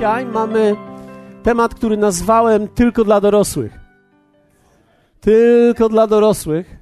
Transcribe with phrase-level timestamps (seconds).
[0.00, 0.76] Dzisiaj mamy
[1.42, 3.78] temat, który nazwałem tylko dla dorosłych.
[5.20, 6.76] Tylko dla dorosłych.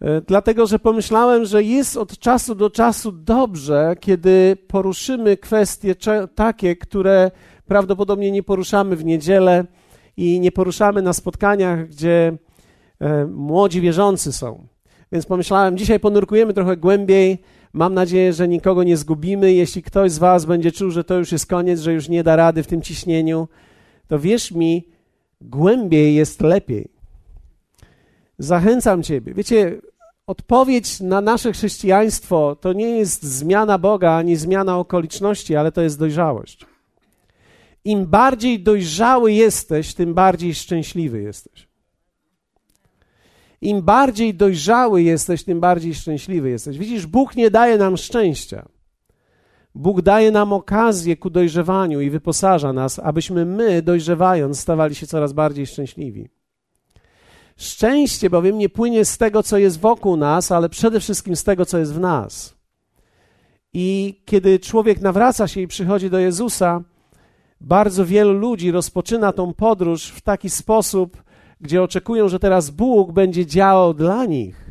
[0.00, 5.94] E, dlatego, że pomyślałem, że jest od czasu do czasu dobrze, kiedy poruszymy kwestie
[6.34, 7.30] takie, które
[7.66, 9.64] prawdopodobnie nie poruszamy w niedzielę
[10.16, 12.38] i nie poruszamy na spotkaniach, gdzie
[13.00, 14.66] e, młodzi wierzący są.
[15.12, 17.38] Więc pomyślałem, dzisiaj ponurkujemy trochę głębiej.
[17.72, 19.52] Mam nadzieję, że nikogo nie zgubimy.
[19.52, 22.36] Jeśli ktoś z Was będzie czuł, że to już jest koniec, że już nie da
[22.36, 23.48] rady w tym ciśnieniu,
[24.08, 24.88] to wierz mi,
[25.40, 26.88] głębiej jest lepiej.
[28.38, 29.34] Zachęcam Ciebie.
[29.34, 29.80] Wiecie,
[30.26, 35.98] odpowiedź na nasze chrześcijaństwo to nie jest zmiana Boga ani zmiana okoliczności, ale to jest
[35.98, 36.66] dojrzałość.
[37.84, 41.71] Im bardziej dojrzały jesteś, tym bardziej szczęśliwy jesteś.
[43.62, 46.78] Im bardziej dojrzały jesteś, tym bardziej szczęśliwy jesteś.
[46.78, 48.68] Widzisz, Bóg nie daje nam szczęścia.
[49.74, 55.32] Bóg daje nam okazję ku dojrzewaniu i wyposaża nas, abyśmy my, dojrzewając, stawali się coraz
[55.32, 56.28] bardziej szczęśliwi.
[57.56, 61.66] Szczęście bowiem nie płynie z tego, co jest wokół nas, ale przede wszystkim z tego,
[61.66, 62.54] co jest w nas.
[63.72, 66.80] I kiedy człowiek nawraca się i przychodzi do Jezusa,
[67.60, 71.22] bardzo wielu ludzi rozpoczyna tą podróż w taki sposób,
[71.62, 74.70] gdzie oczekują, że teraz Bóg będzie działał dla nich.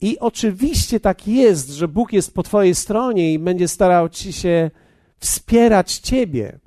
[0.00, 4.70] I oczywiście tak jest, że Bóg jest po Twojej stronie i będzie starał Ci się
[5.18, 6.58] wspierać Ciebie.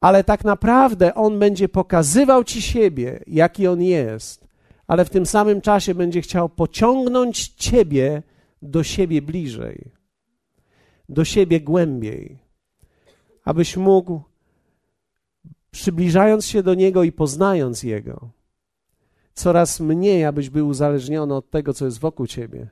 [0.00, 4.48] Ale tak naprawdę On będzie pokazywał Ci siebie, jaki On jest,
[4.86, 8.22] ale w tym samym czasie będzie chciał pociągnąć Ciebie
[8.62, 9.90] do siebie bliżej,
[11.08, 12.38] do siebie głębiej,
[13.44, 14.29] abyś mógł
[15.70, 18.30] przybliżając się do Niego i poznając Jego,
[19.34, 22.68] coraz mniej, abyś był uzależniony od tego, co jest wokół Ciebie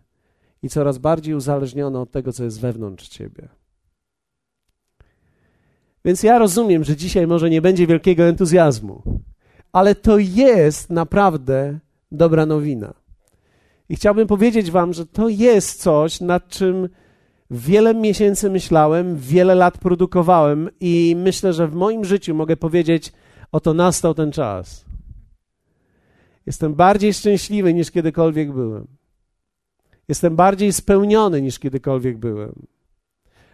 [0.62, 3.48] i coraz bardziej uzależniony od tego, co jest wewnątrz Ciebie.
[6.04, 9.02] Więc ja rozumiem, że dzisiaj może nie będzie wielkiego entuzjazmu,
[9.72, 11.78] ale to jest naprawdę
[12.12, 12.94] dobra nowina.
[13.88, 16.88] I chciałbym powiedzieć Wam, że to jest coś, nad czym
[17.50, 23.12] Wiele miesięcy myślałem, wiele lat produkowałem i myślę, że w moim życiu mogę powiedzieć,
[23.52, 24.84] oto nastał ten czas.
[26.46, 28.86] Jestem bardziej szczęśliwy niż kiedykolwiek byłem.
[30.08, 32.52] Jestem bardziej spełniony niż kiedykolwiek byłem.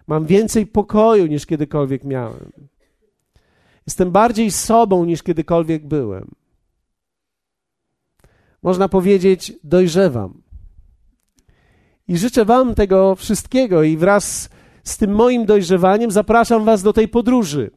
[0.07, 2.53] Mam więcej pokoju niż kiedykolwiek miałem.
[3.87, 6.31] Jestem bardziej sobą niż kiedykolwiek byłem.
[8.63, 10.44] Można powiedzieć, dojrzewam.
[12.09, 14.49] I życzę Wam tego wszystkiego i wraz
[14.85, 17.71] z tym moim dojrzewaniem zapraszam Was do tej podróży.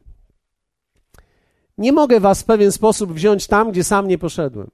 [1.78, 4.70] Nie mogę Was w pewien sposób wziąć tam, gdzie sam nie poszedłem.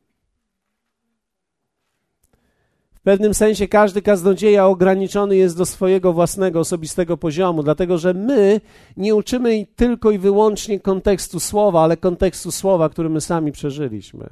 [2.94, 8.60] W pewnym sensie każdy kaznodzieja ograniczony jest do swojego własnego, osobistego poziomu, dlatego że my
[8.96, 14.28] nie uczymy tylko i wyłącznie kontekstu słowa, ale kontekstu słowa, który my sami przeżyliśmy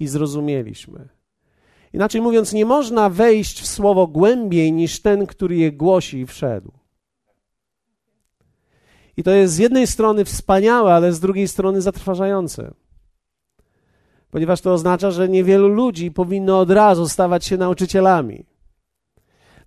[0.00, 1.17] i zrozumieliśmy.
[1.92, 6.72] Inaczej mówiąc, nie można wejść w słowo głębiej niż ten, który je głosi i wszedł.
[9.16, 12.74] I to jest z jednej strony wspaniałe, ale z drugiej strony zatrważające.
[14.30, 18.44] Ponieważ to oznacza, że niewielu ludzi powinno od razu stawać się nauczycielami.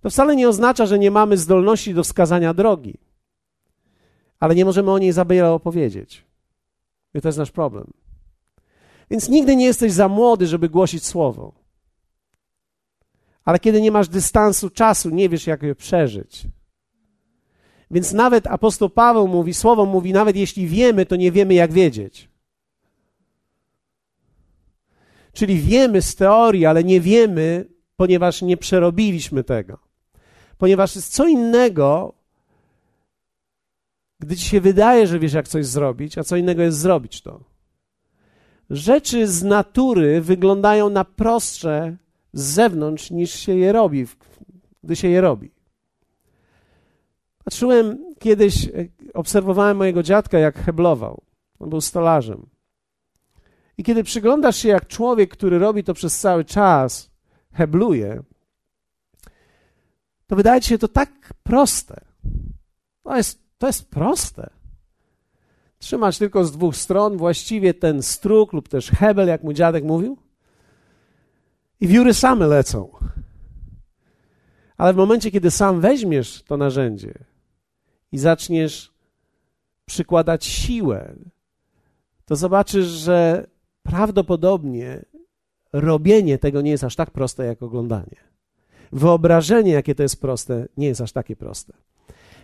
[0.00, 2.98] To wcale nie oznacza, że nie mamy zdolności do wskazania drogi,
[4.40, 6.24] ale nie możemy o niej za wiele opowiedzieć.
[7.14, 7.92] I to jest nasz problem.
[9.10, 11.61] Więc nigdy nie jesteś za młody, żeby głosić słowo.
[13.44, 16.46] Ale kiedy nie masz dystansu czasu, nie wiesz, jak je przeżyć.
[17.90, 22.28] Więc nawet apostoł Paweł mówi, słowo mówi, nawet jeśli wiemy, to nie wiemy, jak wiedzieć.
[25.32, 27.64] Czyli wiemy z teorii, ale nie wiemy,
[27.96, 29.78] ponieważ nie przerobiliśmy tego.
[30.58, 32.14] Ponieważ jest co innego,
[34.20, 37.40] gdy ci się wydaje, że wiesz, jak coś zrobić, a co innego jest zrobić to.
[38.70, 41.96] Rzeczy z natury wyglądają na prostsze
[42.32, 44.06] z zewnątrz niż się je robi,
[44.84, 45.50] gdy się je robi.
[47.44, 48.70] Patrzyłem kiedyś, e,
[49.14, 51.22] obserwowałem mojego dziadka, jak heblował.
[51.58, 52.46] On był stolarzem.
[53.78, 57.10] I kiedy przyglądasz się, jak człowiek, który robi to przez cały czas,
[57.52, 58.22] hebluje,
[60.26, 62.00] to wydaje ci się to tak proste.
[63.02, 64.50] To jest, to jest proste.
[65.78, 70.18] Trzymać tylko z dwóch stron właściwie ten struk lub też hebel, jak mój dziadek mówił,
[71.82, 72.88] i wióry same lecą.
[74.76, 77.14] Ale w momencie, kiedy sam weźmiesz to narzędzie
[78.12, 78.92] i zaczniesz
[79.84, 81.14] przykładać siłę,
[82.24, 83.46] to zobaczysz, że
[83.82, 85.04] prawdopodobnie
[85.72, 88.16] robienie tego nie jest aż tak proste jak oglądanie.
[88.92, 91.72] Wyobrażenie, jakie to jest proste, nie jest aż takie proste.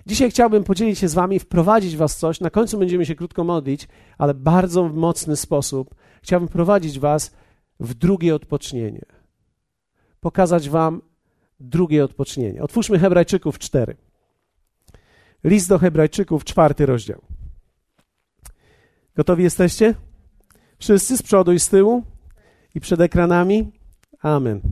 [0.07, 2.41] Dzisiaj chciałbym podzielić się z Wami, wprowadzić Was coś.
[2.41, 3.89] Na końcu będziemy się krótko modlić,
[4.19, 7.31] ale bardzo w mocny sposób chciałbym prowadzić Was
[7.81, 9.18] w drugie odpocznienie.
[10.21, 11.03] Pokazać Wam
[11.61, 12.63] drugie odpocznienie.
[12.63, 13.97] Otwórzmy Hebrajczyków 4.
[15.45, 17.21] List do Hebrajczyków, czwarty rozdział.
[19.17, 19.95] Gotowi jesteście?
[20.79, 22.03] Wszyscy z przodu i z tyłu
[22.75, 23.73] i przed ekranami?
[24.23, 24.61] Amen.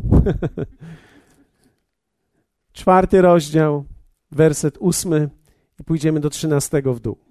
[2.72, 3.84] Czwarty rozdział,
[4.31, 5.31] werset ósmy
[5.81, 7.25] i pójdziemy do trzynastego w dół.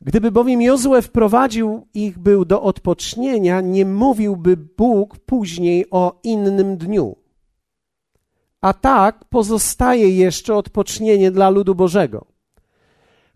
[0.00, 7.16] Gdyby bowiem Jozue wprowadził ich był do odpocznienia, nie mówiłby Bóg później o innym dniu.
[8.60, 12.26] A tak pozostaje jeszcze odpocznienie dla ludu Bożego.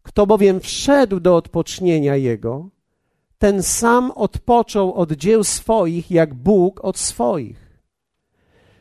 [0.02, 2.68] Kto bowiem wszedł do odpocznienia Jego,
[3.38, 7.70] ten sam odpoczął od dzieł swoich, jak Bóg od swoich.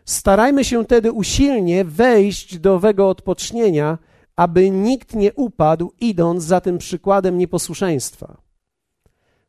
[0.05, 3.97] Starajmy się tedy usilnie wejść do owego odpocznienia,
[4.39, 8.37] aby nikt nie upadł, idąc za tym przykładem nieposłuszeństwa.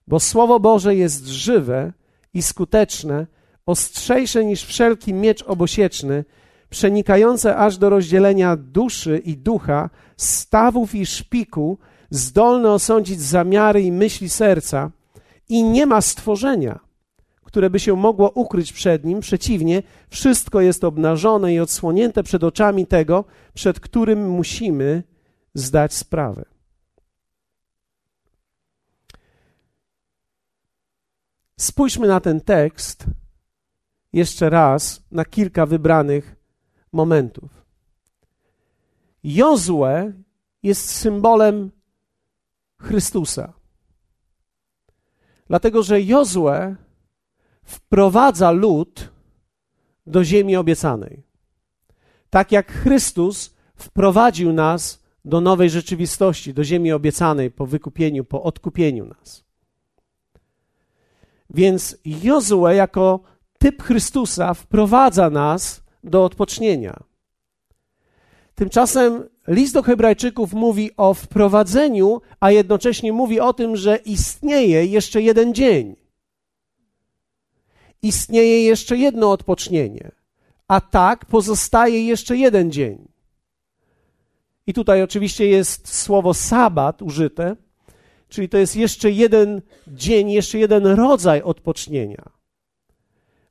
[0.07, 1.93] Bo Słowo Boże jest żywe
[2.35, 3.27] i skuteczne,
[3.67, 6.25] ostrzejsze niż wszelki miecz obosieczny,
[6.71, 11.79] przenikające aż do rozdzielenia duszy i ducha, stawów i szpiku,
[12.11, 14.91] zdolne osądzić zamiary i myśli serca,
[15.49, 16.81] i nie ma stworzenia,
[17.51, 19.21] które by się mogło ukryć przed nim.
[19.21, 23.25] Przeciwnie, wszystko jest obnażone i odsłonięte przed oczami tego,
[23.55, 25.03] przed którym musimy
[25.55, 26.45] zdać sprawę.
[31.59, 33.05] Spójrzmy na ten tekst
[34.13, 36.37] jeszcze raz na kilka wybranych
[36.93, 37.51] momentów.
[39.25, 40.13] Jozue
[40.63, 41.71] jest symbolem
[42.81, 43.53] Chrystusa.
[45.49, 46.77] Dlatego, że Jozue
[47.63, 49.11] wprowadza lud
[50.07, 51.23] do ziemi obiecanej.
[52.31, 59.07] Tak jak Chrystus wprowadził nas do nowej rzeczywistości, do ziemi obiecanej po wykupieniu, po odkupieniu
[59.07, 59.45] nas.
[61.51, 63.21] Więc Jozue jako
[63.59, 67.03] typ Chrystusa wprowadza nas do odpocznienia.
[68.55, 75.23] Tymczasem list do Hebrajczyków mówi o wprowadzeniu, a jednocześnie mówi o tym, że istnieje jeszcze
[75.23, 75.97] jeden dzień.
[78.03, 80.13] Istnieje jeszcze jedno odpocznienie,
[80.69, 83.09] a tak pozostaje jeszcze jeden dzień.
[84.67, 87.57] I tutaj oczywiście jest słowo sabat użyte,
[88.29, 92.31] czyli to jest jeszcze jeden dzień, jeszcze jeden rodzaj odpocznienia.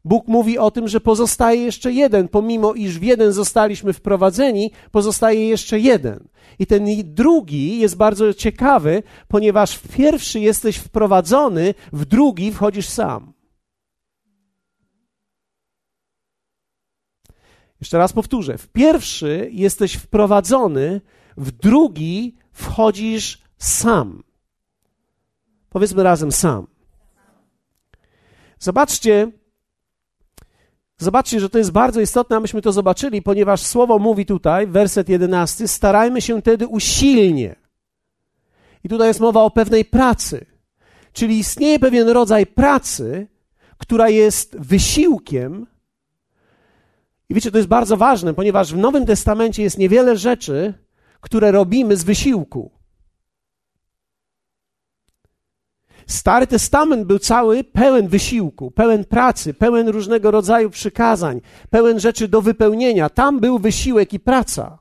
[0.06, 5.48] Bóg mówi o tym, że pozostaje jeszcze jeden, pomimo iż w jeden zostaliśmy wprowadzeni, pozostaje
[5.48, 6.28] jeszcze jeden.
[6.60, 13.34] I ten drugi jest bardzo ciekawy, ponieważ w pierwszy jesteś wprowadzony, w drugi wchodzisz sam.
[17.82, 18.58] Jeszcze raz powtórzę.
[18.58, 21.02] W pierwszy jesteś wprowadzony,
[21.38, 24.24] w drugi wchodzisz sam.
[25.70, 26.68] Powiedzmy razem sam.
[28.60, 29.32] Zobaczcie,
[31.02, 35.68] Zobaczcie, że to jest bardzo istotne, abyśmy to zobaczyli, ponieważ słowo mówi tutaj, werset 11,
[35.68, 37.56] starajmy się wtedy usilnie.
[38.84, 40.46] I tutaj jest mowa o pewnej pracy.
[41.14, 43.28] Czyli istnieje pewien rodzaj pracy,
[43.78, 45.68] która jest wysiłkiem.
[47.30, 50.74] I wiecie, to jest bardzo ważne, ponieważ w Nowym Testamencie jest niewiele rzeczy,
[51.22, 52.72] które robimy z wysiłku.
[56.08, 62.42] Stary Testament był cały pełen wysiłku, pełen pracy, pełen różnego rodzaju przykazań, pełen rzeczy do
[62.42, 63.10] wypełnienia.
[63.10, 64.80] Tam był wysiłek i praca.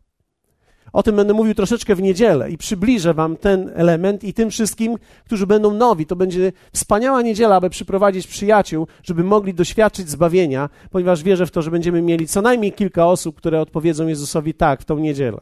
[0.99, 4.97] O tym będę mówił troszeczkę w niedzielę i przybliżę Wam ten element i tym wszystkim,
[5.25, 6.07] którzy będą nowi.
[6.07, 11.62] To będzie wspaniała niedziela, aby przyprowadzić przyjaciół, żeby mogli doświadczyć zbawienia, ponieważ wierzę w to,
[11.62, 15.40] że będziemy mieli co najmniej kilka osób, które odpowiedzą Jezusowi tak w tą niedzielę.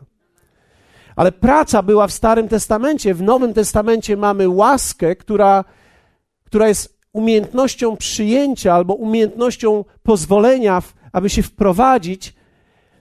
[1.16, 3.14] Ale praca była w Starym Testamencie.
[3.14, 5.64] W Nowym Testamencie mamy łaskę, która,
[6.44, 10.82] która jest umiejętnością przyjęcia albo umiejętnością pozwolenia,
[11.12, 12.35] aby się wprowadzić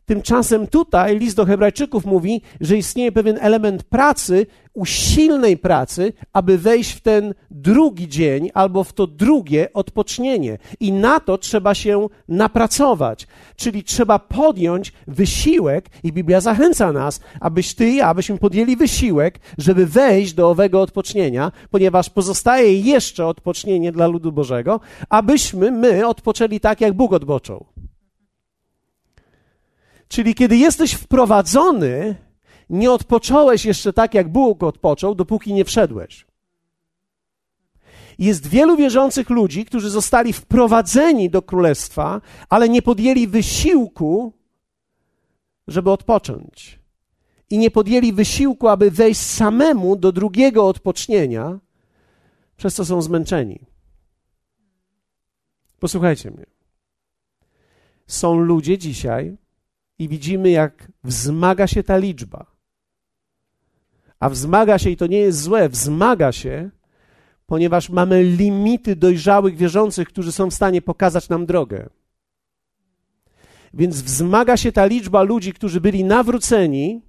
[0.05, 6.91] Tymczasem tutaj list do Hebrajczyków mówi, że istnieje pewien element pracy, usilnej pracy, aby wejść
[6.91, 10.57] w ten drugi dzień albo w to drugie odpocznienie.
[10.79, 17.73] I na to trzeba się napracować, czyli trzeba podjąć wysiłek, i Biblia zachęca nas, abyś
[17.73, 23.91] ty i ja, abyśmy podjęli wysiłek, żeby wejść do owego odpocznienia, ponieważ pozostaje jeszcze odpocznienie
[23.91, 27.74] dla ludu Bożego, abyśmy my odpoczęli tak, jak Bóg odpoczął.
[30.15, 32.15] Czyli kiedy jesteś wprowadzony,
[32.69, 36.25] nie odpocząłeś jeszcze tak, jak Bóg odpoczął, dopóki nie wszedłeś.
[38.19, 44.33] Jest wielu wierzących ludzi, którzy zostali wprowadzeni do królestwa, ale nie podjęli wysiłku,
[45.67, 46.79] żeby odpocząć.
[47.49, 51.59] i nie podjęli wysiłku, aby wejść samemu do drugiego odpocznienia,
[52.57, 53.59] przez co są zmęczeni.
[55.79, 56.45] Posłuchajcie mnie.
[58.07, 59.37] Są ludzie dzisiaj
[59.99, 62.45] i widzimy, jak wzmaga się ta liczba.
[64.19, 66.69] A wzmaga się, i to nie jest złe, wzmaga się,
[67.45, 71.89] ponieważ mamy limity dojrzałych wierzących, którzy są w stanie pokazać nam drogę.
[73.73, 77.01] Więc wzmaga się ta liczba ludzi, którzy byli nawróceni,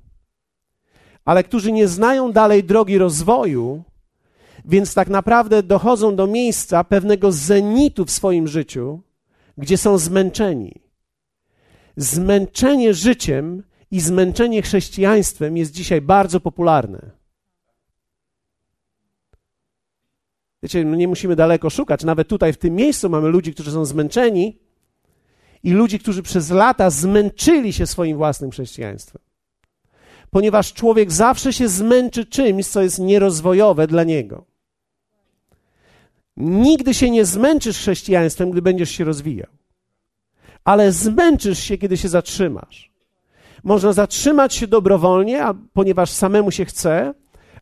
[1.25, 3.85] ale którzy nie znają dalej drogi rozwoju,
[4.65, 9.01] więc tak naprawdę dochodzą do miejsca pewnego zenitu w swoim życiu,
[9.59, 10.86] gdzie są zmęczeni.
[11.97, 17.11] Zmęczenie życiem i zmęczenie chrześcijaństwem jest dzisiaj bardzo popularne.
[20.63, 22.05] Wiecie, no nie musimy daleko szukać.
[22.05, 24.59] Nawet tutaj, w tym miejscu, mamy ludzi, którzy są zmęczeni
[25.63, 29.23] i ludzi, którzy przez lata zmęczyli się swoim własnym chrześcijaństwem.
[30.31, 34.45] Ponieważ człowiek zawsze się zmęczy czymś, co jest nierozwojowe dla niego.
[36.37, 39.56] Nigdy się nie zmęczysz chrześcijaństwem, gdy będziesz się rozwijał.
[40.67, 42.91] Ale zmęczysz się, kiedy się zatrzymasz.
[43.65, 47.15] Można zatrzymać się dobrowolnie, ponieważ samemu się chce,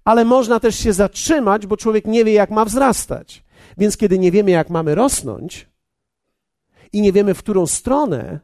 [0.04, 3.44] ale można też się zatrzymać, bo człowiek nie wie, jak ma wzrastać.
[3.78, 5.68] Więc kiedy nie wiemy, jak mamy rosnąć
[6.92, 8.40] i nie wiemy, w którą stronę,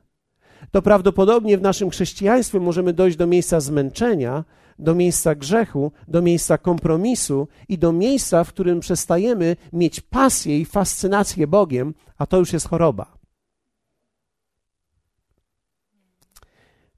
[0.70, 4.44] to prawdopodobnie w naszym chrześcijaństwie możemy dojść do miejsca zmęczenia,
[4.78, 10.64] do miejsca grzechu, do miejsca kompromisu i do miejsca, w którym przestajemy mieć pasję i
[10.64, 13.19] fascynację Bogiem, a to już jest choroba.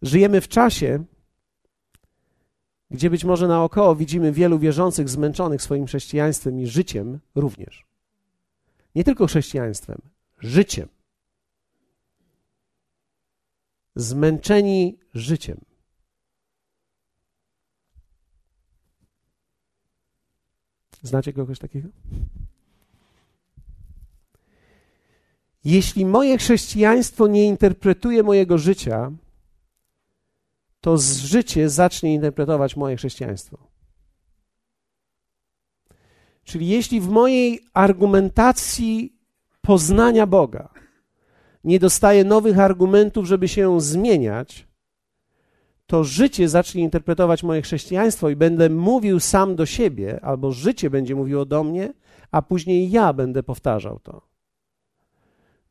[0.03, 1.05] Żyjemy w czasie,
[2.91, 7.87] gdzie być może naokoło widzimy wielu wierzących zmęczonych swoim chrześcijaństwem i życiem również.
[8.95, 10.01] Nie tylko chrześcijaństwem,
[10.39, 10.89] życiem.
[13.97, 15.61] Zmęczeni życiem.
[21.03, 21.89] Znacie kogoś takiego?
[25.65, 29.13] Jeśli moje chrześcijaństwo nie interpretuje mojego życia,
[30.83, 33.59] to życie zacznie interpretować moje chrześcijaństwo.
[36.45, 39.17] Czyli jeśli w mojej argumentacji
[39.61, 40.69] poznania Boga
[41.65, 44.69] nie dostaję nowych argumentów, żeby się zmieniać,
[45.87, 51.15] to życie zacznie interpretować moje chrześcijaństwo i będę mówił sam do siebie, albo życie będzie
[51.15, 51.93] mówiło do mnie,
[52.31, 54.23] a później ja będę powtarzał to.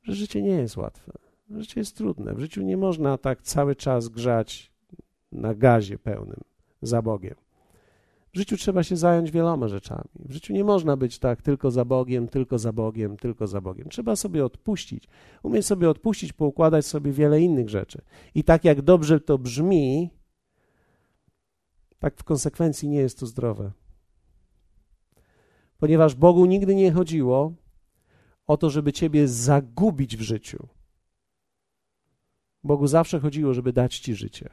[0.03, 1.11] Że życie nie jest łatwe.
[1.49, 2.33] Życie jest trudne.
[2.33, 4.70] W życiu nie można tak cały czas grzać
[5.31, 6.41] na gazie pełnym
[6.81, 7.35] za Bogiem.
[8.33, 10.09] W życiu trzeba się zająć wieloma rzeczami.
[10.25, 13.89] W życiu nie można być tak tylko za Bogiem, tylko za Bogiem, tylko za Bogiem.
[13.89, 15.07] Trzeba sobie odpuścić.
[15.43, 18.01] Umieć sobie odpuścić, poukładać sobie wiele innych rzeczy.
[18.35, 20.09] I tak jak dobrze to brzmi,
[21.99, 23.71] tak w konsekwencji nie jest to zdrowe.
[25.77, 27.53] Ponieważ Bogu nigdy nie chodziło
[28.47, 30.67] o to, żeby ciebie zagubić w życiu.
[32.63, 34.49] Bogu zawsze chodziło, żeby dać ci życie.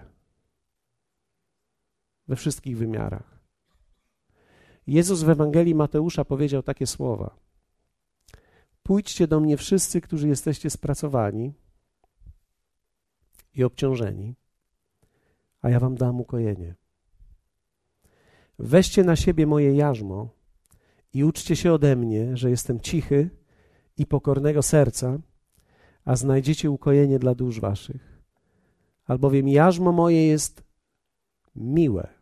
[2.28, 3.38] We wszystkich wymiarach.
[4.86, 7.36] Jezus w Ewangelii Mateusza powiedział takie słowa:
[8.82, 11.52] Pójdźcie do mnie wszyscy, którzy jesteście spracowani
[13.54, 14.34] i obciążeni,
[15.62, 16.74] a ja wam dam ukojenie.
[18.58, 20.28] Weźcie na siebie moje jarzmo
[21.14, 23.30] i uczcie się ode mnie, że jestem cichy
[23.96, 25.18] i pokornego serca,
[26.04, 28.22] a znajdziecie ukojenie dla dusz waszych.
[29.06, 30.62] Albowiem jarzmo moje jest
[31.56, 32.17] miłe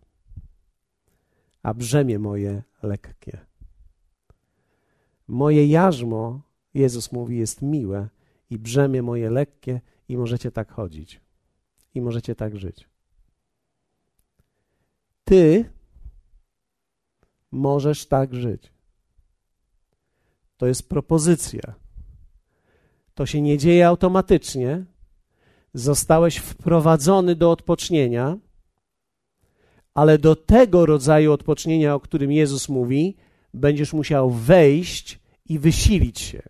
[1.67, 3.39] a brzemię moje lekkie.
[5.29, 6.41] Moje jarzmo,
[6.75, 8.09] Jezus mówi, jest miłe
[8.51, 11.21] i brzemię moje lekkie i możecie tak chodzić.
[11.95, 12.89] I możecie tak żyć.
[15.25, 15.71] Ty
[17.53, 18.73] możesz tak żyć.
[20.57, 21.75] To jest propozycja.
[23.15, 24.85] To się nie dzieje automatycznie.
[25.75, 28.39] Zostałeś wprowadzony do odpocznienia
[29.97, 33.17] ale do tego rodzaju odpocznienia, o którym Jezus mówi,
[33.55, 36.43] będziesz musiał wejść i wysilić się.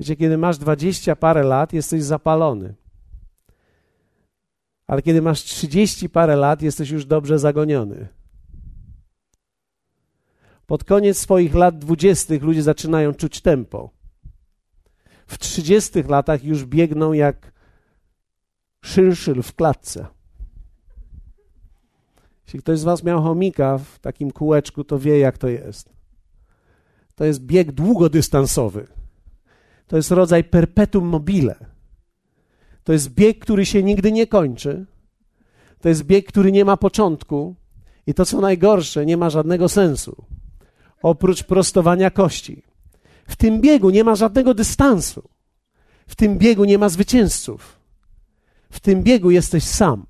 [0.00, 2.74] Wiecie, kiedy masz dwadzieścia parę lat, jesteś zapalony.
[4.86, 8.08] Ale kiedy masz trzydzieści parę lat, jesteś już dobrze zagoniony.
[10.66, 13.90] Pod koniec swoich lat dwudziestych ludzie zaczynają czuć tempo.
[15.26, 17.52] W trzydziestych latach już biegną jak
[18.84, 20.15] szynszyl w klatce.
[22.46, 25.92] Jeśli ktoś z Was miał chomika w takim kółeczku, to wie, jak to jest.
[27.14, 28.86] To jest bieg długodystansowy.
[29.86, 31.54] To jest rodzaj perpetuum mobile.
[32.84, 34.86] To jest bieg, który się nigdy nie kończy.
[35.80, 37.54] To jest bieg, który nie ma początku
[38.06, 40.24] i to, co najgorsze, nie ma żadnego sensu,
[41.02, 42.62] oprócz prostowania kości.
[43.26, 45.28] W tym biegu nie ma żadnego dystansu.
[46.06, 47.80] W tym biegu nie ma zwycięzców.
[48.70, 50.06] W tym biegu jesteś sam.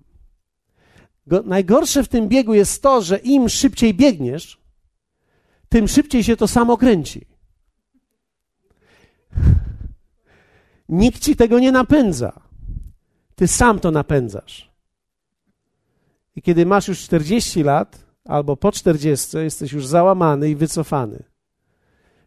[1.27, 4.61] Go, najgorsze w tym biegu jest to, że im szybciej biegniesz,
[5.69, 7.27] tym szybciej się to samo kręci.
[10.89, 12.41] Nikt ci tego nie napędza.
[13.35, 14.71] Ty sam to napędzasz.
[16.37, 21.23] I kiedy masz już 40 lat, albo po 40, jesteś już załamany i wycofany.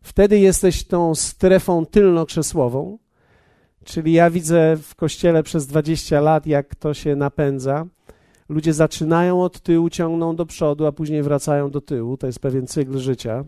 [0.01, 2.97] Wtedy jesteś tą strefą tylnokrzesłową,
[3.83, 7.85] czyli ja widzę w kościele przez 20 lat, jak to się napędza.
[8.49, 12.17] Ludzie zaczynają od tyłu, ciągną do przodu, a później wracają do tyłu.
[12.17, 13.45] To jest pewien cykl życia.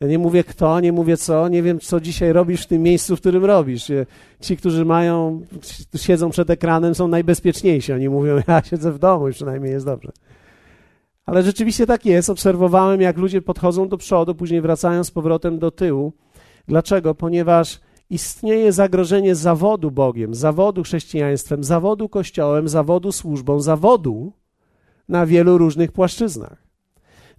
[0.00, 3.16] Ja nie mówię kto, nie mówię co, nie wiem, co dzisiaj robisz w tym miejscu,
[3.16, 3.92] w którym robisz.
[4.40, 5.40] Ci, którzy mają,
[5.96, 7.92] siedzą przed ekranem, są najbezpieczniejsi.
[7.92, 10.12] Oni mówią, ja siedzę w domu przynajmniej jest dobrze.
[11.26, 12.30] Ale rzeczywiście tak jest.
[12.30, 16.12] Obserwowałem, jak ludzie podchodzą do przodu, później wracają z powrotem do tyłu.
[16.68, 17.14] Dlaczego?
[17.14, 24.32] Ponieważ istnieje zagrożenie zawodu Bogiem, zawodu chrześcijaństwem, zawodu Kościołem, zawodu służbą, zawodu
[25.08, 26.62] na wielu różnych płaszczyznach.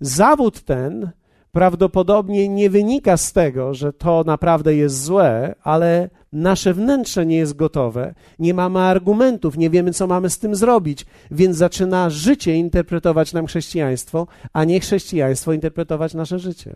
[0.01, 1.11] Zawód ten
[1.51, 7.55] prawdopodobnie nie wynika z tego, że to naprawdę jest złe, ale nasze wnętrze nie jest
[7.55, 13.33] gotowe, nie mamy argumentów, nie wiemy, co mamy z tym zrobić, więc zaczyna życie interpretować
[13.33, 16.75] nam chrześcijaństwo, a nie chrześcijaństwo interpretować nasze życie.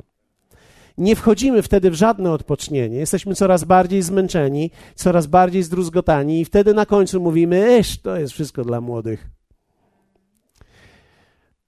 [0.97, 6.73] Nie wchodzimy wtedy w żadne odpocznienie, jesteśmy coraz bardziej zmęczeni, coraz bardziej zdruzgotani, i wtedy
[6.73, 9.29] na końcu mówimy: Esz, to jest wszystko dla młodych.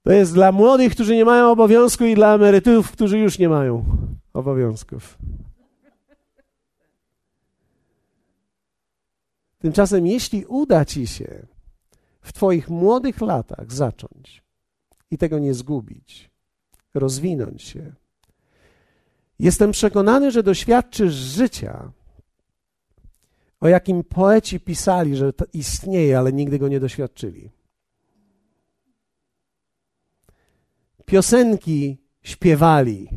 [0.02, 3.84] To jest dla młodych, którzy nie mają obowiązku i dla emerytów, którzy już nie mają
[4.32, 5.18] obowiązków.
[9.58, 11.46] Tymczasem, jeśli uda ci się
[12.20, 14.42] w Twoich młodych latach zacząć
[15.10, 16.30] i tego nie zgubić,
[16.94, 17.92] rozwinąć się,
[19.38, 21.92] jestem przekonany, że doświadczysz życia,
[23.60, 27.50] o jakim poeci pisali, że to istnieje, ale nigdy go nie doświadczyli.
[31.06, 33.08] piosenki śpiewali,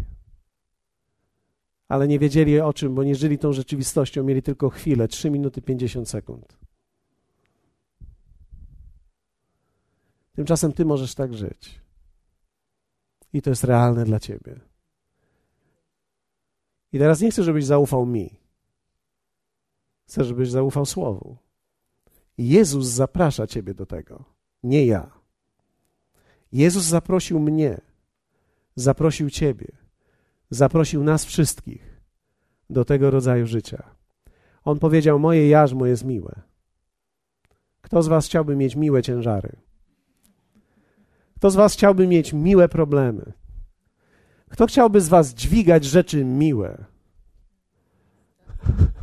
[1.87, 5.61] ale nie wiedzieli o czym, bo nie żyli tą rzeczywistością, mieli tylko chwilę 3 minuty
[5.61, 6.57] 50 sekund.
[10.33, 11.81] Tymczasem ty możesz tak żyć.
[13.33, 14.68] I to jest realne dla ciebie.
[16.93, 18.39] I teraz nie chcę, żebyś zaufał mi.
[20.07, 21.37] Chcę, żebyś zaufał Słowu.
[22.37, 24.23] Jezus zaprasza ciebie do tego,
[24.63, 25.11] nie ja.
[26.51, 27.81] Jezus zaprosił mnie,
[28.75, 29.67] zaprosił Ciebie,
[30.49, 32.01] zaprosił nas wszystkich
[32.69, 33.83] do tego rodzaju życia.
[34.63, 36.41] On powiedział: Moje jarzmo jest miłe.
[37.81, 39.55] Kto z Was chciałby mieć miłe ciężary?
[41.35, 43.33] Kto z Was chciałby mieć miłe problemy?
[44.49, 46.85] Kto chciałby z Was dźwigać rzeczy miłe?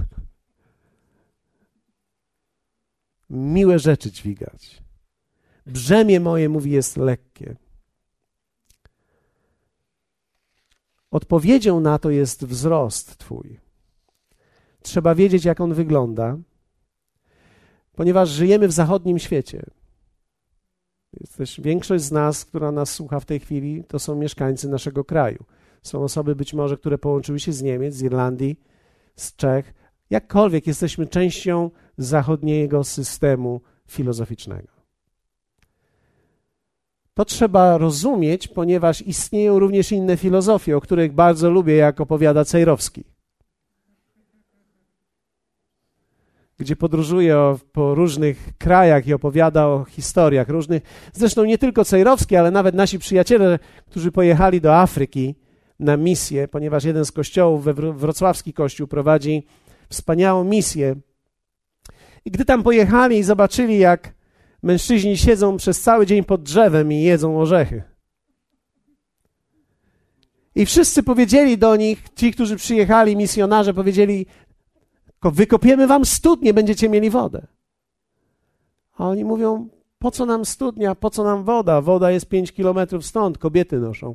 [3.30, 4.82] miłe rzeczy dźwigać.
[5.66, 7.56] Brzemię moje, mówi, jest lekkie.
[11.10, 13.60] Odpowiedzią na to jest wzrost Twój.
[14.82, 16.38] Trzeba wiedzieć, jak on wygląda,
[17.94, 19.62] ponieważ żyjemy w zachodnim świecie.
[21.58, 25.44] Większość z nas, która nas słucha w tej chwili, to są mieszkańcy naszego kraju.
[25.82, 28.60] Są osoby być może, które połączyły się z Niemiec, z Irlandii,
[29.16, 29.74] z Czech.
[30.10, 34.68] Jakkolwiek jesteśmy częścią zachodniego systemu filozoficznego.
[37.14, 43.04] To trzeba rozumieć, ponieważ istnieją również inne filozofie, o których bardzo lubię, jak opowiada Cejrowski.
[46.58, 50.82] Gdzie podróżuje po różnych krajach i opowiada o historiach różnych.
[51.12, 53.58] Zresztą nie tylko Cejrowski, ale nawet nasi przyjaciele,
[53.90, 55.34] którzy pojechali do Afryki
[55.80, 57.64] na misję, ponieważ jeden z kościołów,
[57.96, 59.46] wrocławski kościół, prowadzi
[59.88, 60.96] wspaniałą misję.
[62.24, 64.16] I gdy tam pojechali i zobaczyli, jak
[64.62, 67.82] Mężczyźni siedzą przez cały dzień pod drzewem i jedzą orzechy.
[70.54, 74.26] I wszyscy powiedzieli do nich, ci, którzy przyjechali, misjonarze, powiedzieli:
[75.30, 77.46] Wykopiemy wam studnie, będziecie mieli wodę.
[78.98, 81.80] A oni mówią: Po co nam studnia, po co nam woda?
[81.80, 84.14] Woda jest pięć kilometrów stąd, kobiety noszą.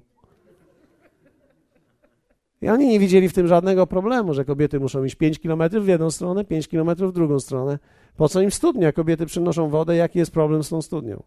[2.61, 5.87] I oni nie widzieli w tym żadnego problemu, że kobiety muszą iść 5 kilometrów w
[5.87, 7.79] jedną stronę, 5 kilometrów w drugą stronę.
[8.17, 8.91] Po co im studnia?
[8.91, 11.23] Kobiety przynoszą wodę, jaki jest problem z tą studnią?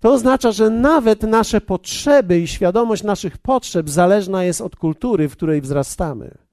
[0.00, 5.32] To oznacza, że nawet nasze potrzeby i świadomość naszych potrzeb zależna jest od kultury, w
[5.32, 6.43] której wzrastamy.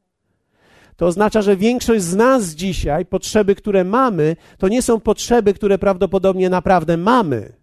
[1.01, 5.77] To oznacza, że większość z nas dzisiaj, potrzeby, które mamy, to nie są potrzeby, które
[5.77, 7.53] prawdopodobnie naprawdę mamy,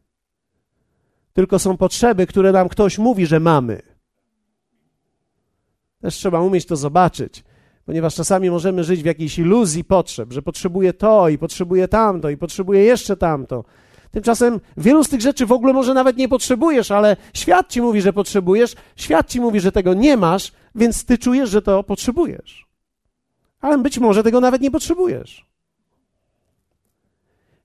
[1.32, 3.82] tylko są potrzeby, które nam ktoś mówi, że mamy.
[6.00, 7.44] Też trzeba umieć to zobaczyć,
[7.84, 12.36] ponieważ czasami możemy żyć w jakiejś iluzji potrzeb, że potrzebuję to i potrzebuję tamto i
[12.36, 13.64] potrzebuję jeszcze tamto.
[14.10, 18.00] Tymczasem wielu z tych rzeczy w ogóle może nawet nie potrzebujesz, ale świat ci mówi,
[18.00, 22.67] że potrzebujesz, świat ci mówi, że tego nie masz, więc ty czujesz, że to potrzebujesz.
[23.60, 25.48] Ale być może tego nawet nie potrzebujesz.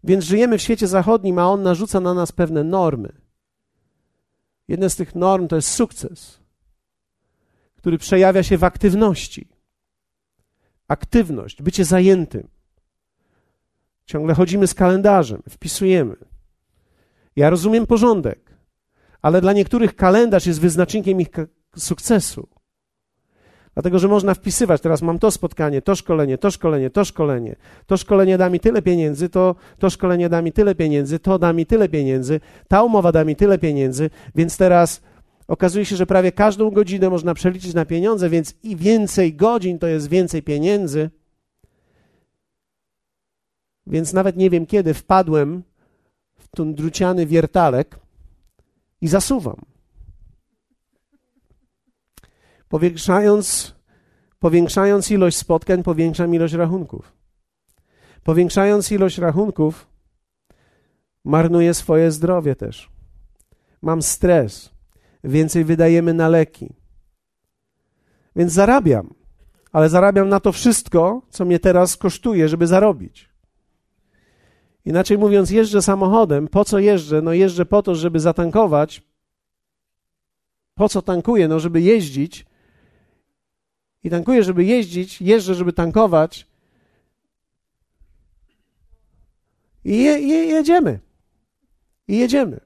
[0.04, 3.12] Więc żyjemy w świecie zachodnim, a on narzuca na nas pewne normy.
[4.68, 6.40] Jedna z tych norm to jest sukces,
[7.76, 9.48] który przejawia się w aktywności.
[10.88, 12.48] Aktywność, bycie zajętym.
[14.06, 16.16] Ciągle chodzimy z kalendarzem, wpisujemy.
[17.36, 18.58] Ja rozumiem porządek,
[19.22, 21.30] ale dla niektórych kalendarz jest wyznacznikiem ich
[21.78, 22.48] sukcesu.
[23.74, 27.56] Dlatego, że można wpisywać, teraz mam to spotkanie, to szkolenie, to szkolenie, to szkolenie.
[27.88, 31.54] To szkolenie da mi tyle pieniędzy, to, to szkolenie da mi tyle pieniędzy, to da
[31.54, 35.02] mi tyle pieniędzy, ta umowa da mi tyle pieniędzy, więc teraz
[35.48, 39.88] okazuje się, że prawie każdą godzinę można przeliczyć na pieniądze, więc i więcej godzin to
[39.88, 41.10] jest więcej pieniędzy.
[43.88, 45.64] Więc nawet nie wiem kiedy wpadłem
[46.36, 48.00] w ten druciany wiertalek
[49.02, 49.73] i zasuwam.
[52.74, 53.76] Powiększając,
[54.40, 57.14] powiększając ilość spotkań, powiększam ilość rachunków.
[58.24, 59.88] Powiększając ilość rachunków,
[61.24, 62.90] marnuję swoje zdrowie też.
[63.82, 64.70] Mam stres,
[65.24, 66.74] więcej wydajemy na leki.
[68.36, 69.14] Więc zarabiam,
[69.72, 73.30] ale zarabiam na to wszystko, co mnie teraz kosztuje, żeby zarobić.
[74.86, 76.48] Inaczej mówiąc, jeżdżę samochodem.
[76.48, 77.22] Po co jeżdżę?
[77.22, 79.02] No jeżdżę po to, żeby zatankować.
[80.76, 81.48] Po co tankuję?
[81.48, 82.53] No żeby jeździć.
[84.04, 86.48] I tankuję, żeby jeździć, jeżdżę, żeby tankować.
[89.86, 91.00] I je, je, jedziemy.
[92.08, 92.60] I jedziemy.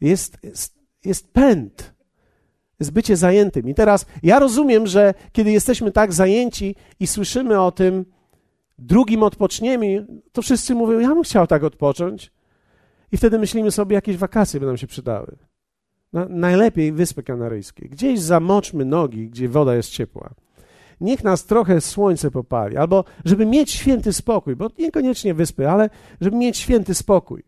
[0.00, 1.94] Jest, jest, jest pęd.
[2.80, 3.68] Jest bycie zajętym.
[3.68, 8.04] I teraz ja rozumiem, że kiedy jesteśmy tak zajęci i słyszymy o tym,
[8.78, 12.32] drugim odpoczniemy, to wszyscy mówią, ja bym chciał tak odpocząć.
[13.12, 15.36] I wtedy myślimy sobie, jakieś wakacje by nam się przydały.
[16.12, 17.88] No, najlepiej Wyspy Kanaryjskie.
[17.88, 20.30] Gdzieś zamoczmy nogi, gdzie woda jest ciepła.
[21.00, 26.36] Niech nas trochę słońce popali, albo żeby mieć święty spokój, bo niekoniecznie wyspy, ale żeby
[26.36, 27.42] mieć święty spokój.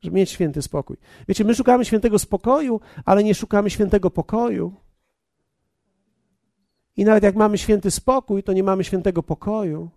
[0.00, 0.96] Żeby mieć święty spokój.
[1.28, 4.74] Wiecie, my szukamy świętego spokoju, ale nie szukamy świętego pokoju.
[6.96, 9.90] I nawet jak mamy święty spokój, to nie mamy świętego pokoju.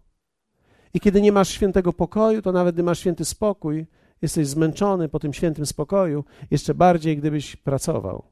[0.94, 3.86] I kiedy nie masz świętego pokoju, to nawet gdy masz święty spokój,
[4.22, 8.24] jesteś zmęczony po tym świętym spokoju, jeszcze bardziej gdybyś pracował.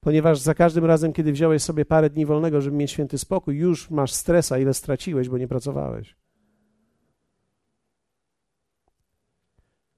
[0.00, 3.90] Ponieważ za każdym razem, kiedy wziąłeś sobie parę dni wolnego, żeby mieć święty spokój, już
[3.90, 6.16] masz stresa, ile straciłeś, bo nie pracowałeś.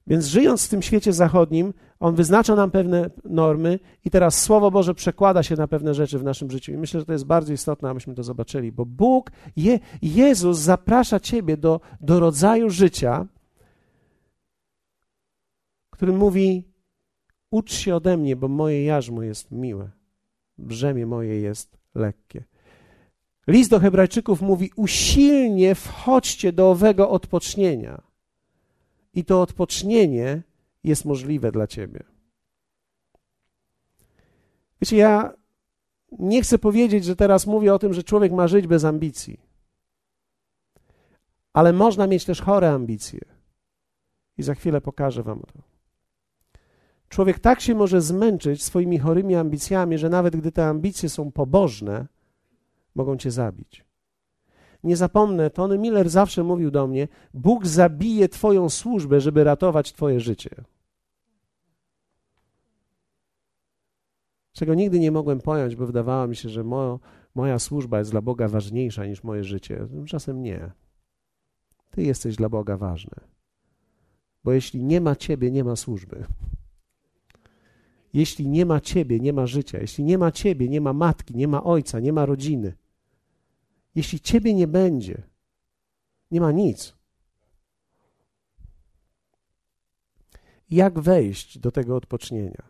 [0.07, 4.95] Więc żyjąc w tym świecie zachodnim, on wyznacza nam pewne normy i teraz Słowo Boże
[4.95, 6.73] przekłada się na pewne rzeczy w naszym życiu.
[6.73, 11.21] I myślę, że to jest bardzo istotne, abyśmy to zobaczyli, bo Bóg, Je, Jezus zaprasza
[11.21, 13.27] Ciebie do, do rodzaju życia,
[15.99, 16.65] którym mówi:
[17.51, 19.91] Ucz się ode mnie, bo moje jarzmo jest miłe,
[20.59, 22.45] brzemię moje jest lekkie.
[23.47, 28.03] List do Hebrajczyków mówi: Usilnie wchodźcie do owego odpocznienia
[29.15, 30.43] i to odpocznienie
[30.85, 32.03] jest możliwe dla ciebie.
[34.81, 35.35] Wiecie, ja
[36.19, 39.41] nie chcę powiedzieć, że teraz mówię o tym, że człowiek ma żyć bez ambicji.
[41.53, 43.21] Ale można mieć też chore ambicje.
[44.39, 45.78] I za chwilę pokażę Wam to.
[47.09, 52.07] Człowiek tak się może zmęczyć swoimi chorymi ambicjami, że nawet gdy te ambicje są pobożne,
[52.94, 53.85] mogą cię zabić.
[54.85, 60.21] Nie zapomnę, Tony Miller zawsze mówił do mnie: Bóg zabije Twoją służbę, żeby ratować Twoje
[60.21, 60.51] życie.
[64.53, 67.01] Czego nigdy nie mogłem pojąć, bo wydawało mi się, że mo,
[67.35, 69.87] moja służba jest dla Boga ważniejsza niż moje życie.
[69.90, 70.71] Tymczasem nie.
[71.90, 73.14] Ty jesteś dla Boga ważny.
[74.44, 76.25] Bo jeśli nie ma Ciebie, nie ma służby.
[78.19, 79.79] Jeśli nie ma Ciebie, nie ma życia.
[79.81, 82.75] Jeśli nie ma Ciebie, nie ma matki, nie ma ojca, nie ma rodziny.
[83.95, 85.23] Jeśli Ciebie nie będzie,
[86.31, 86.95] nie ma nic.
[90.71, 92.63] Jak wejść do tego odpocznienia?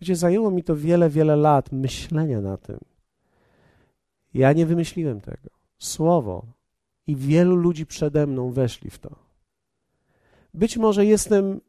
[0.00, 2.78] Wiecie, zajęło mi to wiele, wiele lat myślenia na tym.
[4.34, 5.50] Ja nie wymyśliłem tego.
[5.78, 6.46] Słowo
[7.06, 9.16] i wielu ludzi przede mną weszli w to.
[10.54, 11.60] Być może jestem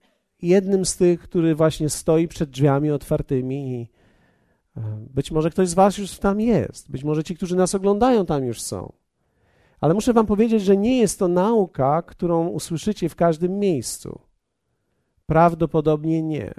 [0.41, 3.87] jednym z tych, który właśnie stoi przed drzwiami otwartymi i
[4.99, 8.45] Być może ktoś z Was już tam jest, być może ci, którzy nas oglądają, tam
[8.45, 8.93] już są.
[9.79, 14.19] Ale muszę Wam powiedzieć, że nie jest to nauka, którą usłyszycie w każdym miejscu.
[15.25, 16.53] Prawdopodobnie nie.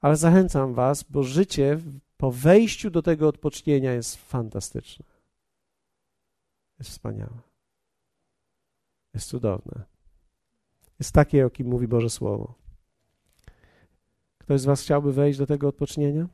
[0.00, 1.78] Ale zachęcam Was, bo życie
[2.16, 5.06] po wejściu do tego odpocznienia jest fantastyczne.
[6.78, 7.38] Jest wspaniałe.
[9.14, 9.89] Jest cudowne.
[11.00, 12.54] Jest takie, o kim mówi Boże Słowo.
[14.38, 16.28] Ktoś z Was chciałby wejść do tego odpocznienia?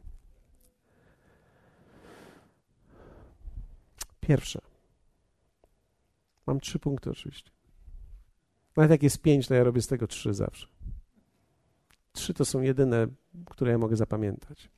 [4.21, 4.61] Pierwsze.
[6.47, 7.51] Mam trzy punkty oczywiście.
[8.77, 10.69] Nawet jak jest pięć, to ja robię z tego trzy zawsze.
[12.13, 13.07] Trzy to są jedyne,
[13.51, 14.71] które ja mogę zapamiętać.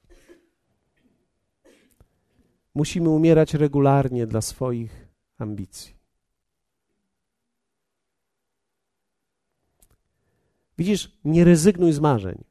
[2.75, 5.98] Musimy umierać regularnie dla swoich ambicji.
[10.79, 12.45] Widzisz, nie rezygnuj z marzeń.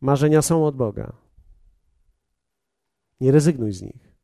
[0.00, 1.12] Marzenia są od Boga.
[3.20, 4.14] Nie rezygnuj z nich.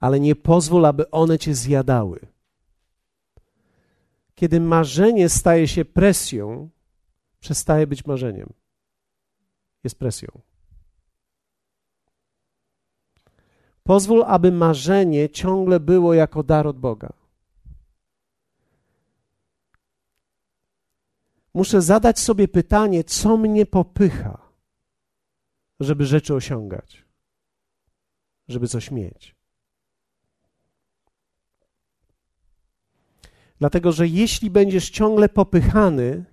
[0.00, 2.20] Ale nie pozwól, aby one cię zjadały.
[4.34, 6.68] Kiedy marzenie staje się presją,
[7.40, 8.52] przestaje być marzeniem.
[9.84, 10.28] Jest presją.
[13.82, 17.25] Pozwól, aby marzenie ciągle było jako dar od Boga.
[21.56, 24.38] Muszę zadać sobie pytanie, co mnie popycha,
[25.80, 27.04] żeby rzeczy osiągać,
[28.48, 29.34] żeby coś mieć.
[33.58, 36.24] Dlatego, że jeśli będziesz ciągle popychany,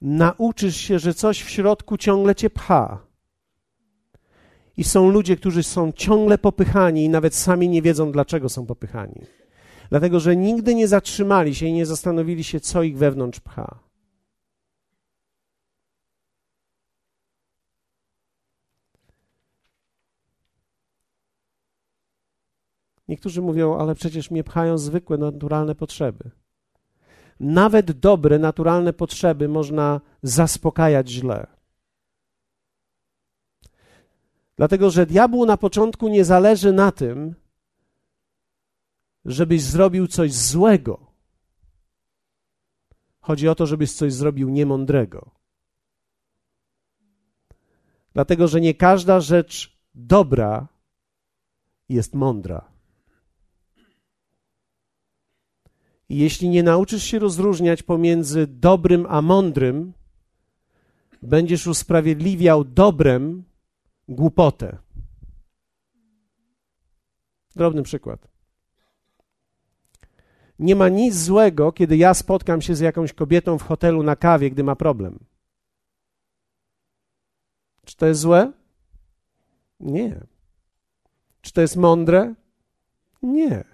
[0.00, 3.06] nauczysz się, że coś w środku ciągle cię pcha.
[4.76, 9.20] I są ludzie, którzy są ciągle popychani i nawet sami nie wiedzą, dlaczego są popychani.
[9.90, 13.91] Dlatego, że nigdy nie zatrzymali się i nie zastanowili się, co ich wewnątrz pcha.
[23.12, 26.30] Niektórzy mówią, ale przecież mnie pchają zwykłe, naturalne potrzeby.
[27.40, 31.46] Nawet dobre, naturalne potrzeby można zaspokajać źle.
[34.56, 37.34] Dlatego, że diabłu na początku nie zależy na tym,
[39.24, 41.12] żebyś zrobił coś złego.
[43.20, 45.30] Chodzi o to, żebyś coś zrobił niemądrego.
[48.12, 50.68] Dlatego, że nie każda rzecz dobra
[51.88, 52.71] jest mądra.
[56.12, 59.92] I jeśli nie nauczysz się rozróżniać pomiędzy dobrym a mądrym,
[61.22, 63.44] będziesz usprawiedliwiał dobrem
[64.08, 64.78] głupotę.
[67.56, 68.28] Drobny przykład.
[70.58, 74.50] Nie ma nic złego, kiedy ja spotkam się z jakąś kobietą w hotelu na kawie,
[74.50, 75.18] gdy ma problem.
[77.84, 78.52] Czy to jest złe?
[79.80, 80.20] Nie.
[81.40, 82.34] Czy to jest mądre?
[83.22, 83.71] Nie.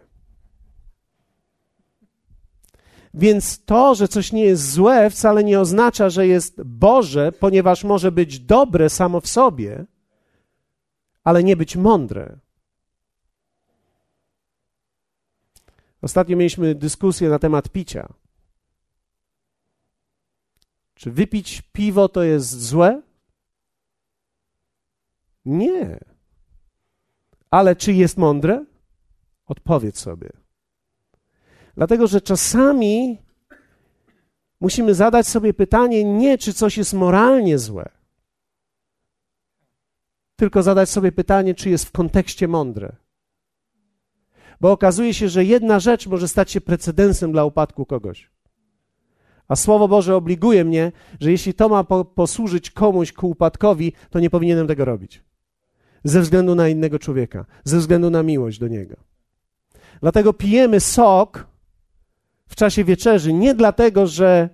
[3.15, 8.13] Więc to, że coś nie jest złe, wcale nie oznacza, że jest Boże, ponieważ może
[8.13, 9.85] być dobre samo w sobie,
[11.25, 12.39] ale nie być mądre.
[16.03, 18.09] Ostatnio mieliśmy dyskusję na temat picia.
[20.95, 23.03] Czy wypić piwo to jest złe?
[25.45, 25.99] Nie.
[27.51, 28.65] Ale czy jest mądre?
[29.47, 30.33] Odpowiedz sobie.
[31.79, 33.19] Dlatego, że czasami
[34.61, 37.89] musimy zadać sobie pytanie nie, czy coś jest moralnie złe,
[40.37, 42.97] tylko zadać sobie pytanie, czy jest w kontekście mądre.
[44.61, 48.31] Bo okazuje się, że jedna rzecz może stać się precedensem dla upadku kogoś.
[49.49, 54.21] A Słowo Boże obliguje mnie, że jeśli to ma po, posłużyć komuś ku upadkowi, to
[54.21, 55.23] nie powinienem tego robić.
[56.05, 58.97] Ze względu na innego człowieka, ze względu na miłość do niego.
[60.01, 61.49] Dlatego pijemy sok
[62.49, 64.49] w czasie wieczerzy nie dlatego, że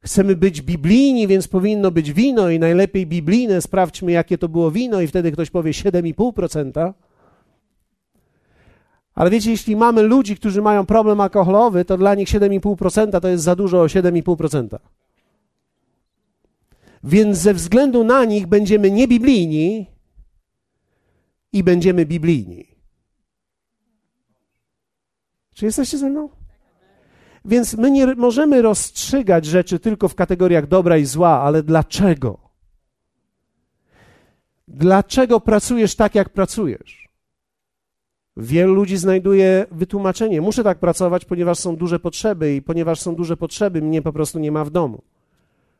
[0.00, 5.00] chcemy być biblijni, więc powinno być wino i najlepiej biblijne, sprawdźmy jakie to było wino
[5.00, 6.92] i wtedy ktoś powie 7,5%.
[9.14, 13.44] Ale wiecie, jeśli mamy ludzi, którzy mają problem alkoholowy, to dla nich 7,5% to jest
[13.44, 14.78] za dużo o 7,5%.
[17.04, 19.86] Więc ze względu na nich będziemy niebiblijni
[21.52, 22.66] i będziemy biblijni.
[25.54, 26.28] Czy jesteście ze mną?
[27.46, 32.38] Więc my nie możemy rozstrzygać rzeczy tylko w kategoriach dobra i zła, ale dlaczego?
[34.68, 37.08] Dlaczego pracujesz tak, jak pracujesz?
[38.36, 40.40] Wielu ludzi znajduje wytłumaczenie.
[40.40, 44.38] Muszę tak pracować, ponieważ są duże potrzeby i ponieważ są duże potrzeby, mnie po prostu
[44.38, 45.02] nie ma w domu.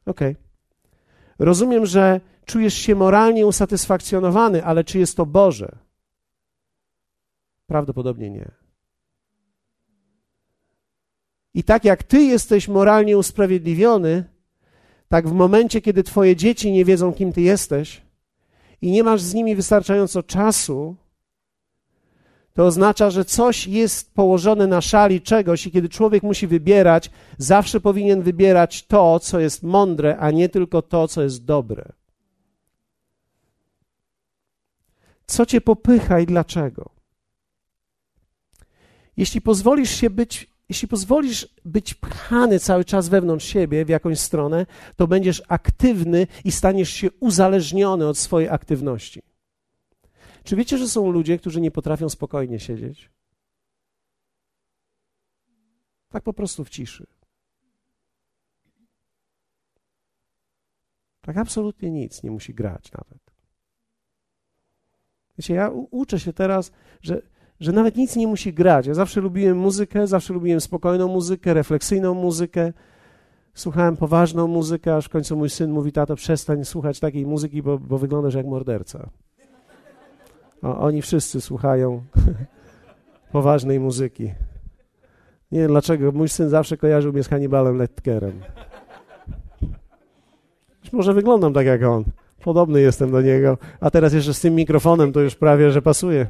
[0.07, 0.33] Okej.
[0.33, 0.43] Okay.
[1.39, 5.79] Rozumiem, że czujesz się moralnie usatysfakcjonowany, ale czy jest to Boże?
[7.67, 8.66] Prawdopodobnie nie.
[11.57, 14.25] I tak jak ty jesteś moralnie usprawiedliwiony,
[15.09, 18.03] tak w momencie, kiedy twoje dzieci nie wiedzą, kim ty jesteś
[18.83, 20.97] i nie masz z nimi wystarczająco czasu,
[22.53, 27.81] to oznacza, że coś jest położone na szali czegoś i kiedy człowiek musi wybierać, zawsze
[27.81, 31.93] powinien wybierać to, co jest mądre, a nie tylko to, co jest dobre.
[35.27, 36.91] Co cię popycha i dlaczego?
[39.17, 44.67] Jeśli pozwolisz się być, jeśli pozwolisz być pchany cały czas wewnątrz siebie w jakąś stronę,
[44.97, 49.23] to będziesz aktywny i staniesz się uzależniony od swojej aktywności.
[50.45, 53.11] Czy wiecie, że są ludzie, którzy nie potrafią spokojnie siedzieć?
[56.09, 57.07] Tak po prostu w ciszy.
[61.21, 63.37] Tak absolutnie nic nie musi grać nawet.
[65.39, 67.23] Wiecie, ja uczę się teraz, że,
[67.61, 68.87] że nawet nic nie musi grać.
[68.87, 72.73] Ja zawsze lubiłem muzykę, zawsze lubiłem spokojną muzykę, refleksyjną muzykę.
[73.55, 77.79] Słuchałem poważną muzykę, aż w końcu mój syn mówi, tato, przestań słuchać takiej muzyki, bo,
[77.79, 79.09] bo wyglądasz jak morderca.
[80.63, 82.03] O, oni wszyscy słuchają
[83.33, 84.33] poważnej muzyki.
[85.53, 88.41] Nie wiem dlaczego, mój syn zawsze kojarzył mnie z Hannibalem Lecterem.
[90.93, 92.05] może wyglądam tak jak on.
[92.45, 93.59] Podobny jestem do niego.
[93.81, 96.27] A teraz jeszcze z tym mikrofonem to już prawie, że pasuje.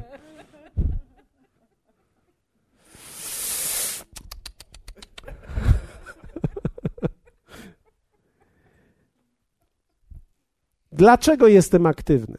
[10.97, 12.37] Dlaczego jestem aktywny?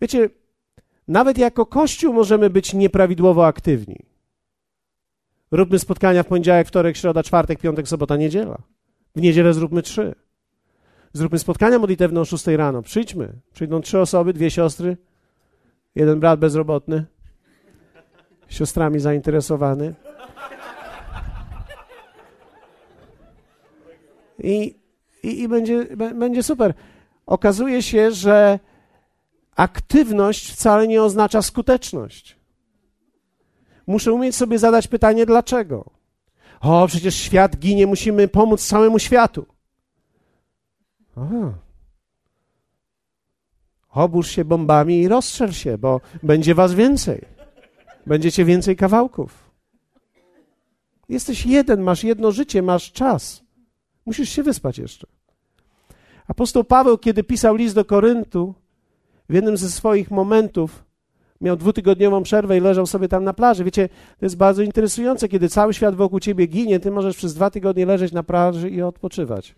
[0.00, 0.30] Wiecie,
[1.08, 3.96] nawet jako Kościół możemy być nieprawidłowo aktywni.
[5.50, 8.58] Róbmy spotkania w poniedziałek, wtorek, środa, czwartek, piątek, sobota, niedziela.
[9.16, 10.14] W niedzielę zróbmy trzy.
[11.12, 12.82] Zróbmy spotkania modlitewne o 6 rano.
[12.82, 13.32] Przyjdźmy.
[13.52, 14.96] Przyjdą trzy osoby, dwie siostry,
[15.94, 17.06] jeden brat bezrobotny,
[18.48, 19.94] siostrami zainteresowany.
[24.38, 24.74] I,
[25.26, 26.74] i, i będzie, będzie super.
[27.26, 28.58] Okazuje się, że
[29.56, 32.36] aktywność wcale nie oznacza skuteczność.
[33.86, 35.84] Muszę umieć sobie zadać pytanie, dlaczego.
[36.60, 39.46] O, przecież świat ginie, musimy pomóc całemu światu.
[41.16, 41.54] Aha.
[43.90, 47.24] Obórz się bombami i rozstrzel się, bo będzie was więcej.
[48.06, 49.50] Będziecie więcej kawałków.
[51.08, 53.42] Jesteś jeden, masz jedno życie, masz czas.
[54.06, 55.15] Musisz się wyspać jeszcze.
[56.28, 58.54] Apostoł Paweł, kiedy pisał list do Koryntu,
[59.28, 60.84] w jednym ze swoich momentów
[61.40, 63.64] miał dwutygodniową przerwę i leżał sobie tam na plaży.
[63.64, 67.50] Wiecie, to jest bardzo interesujące, kiedy cały świat wokół ciebie ginie, ty możesz przez dwa
[67.50, 69.54] tygodnie leżeć na plaży i odpoczywać.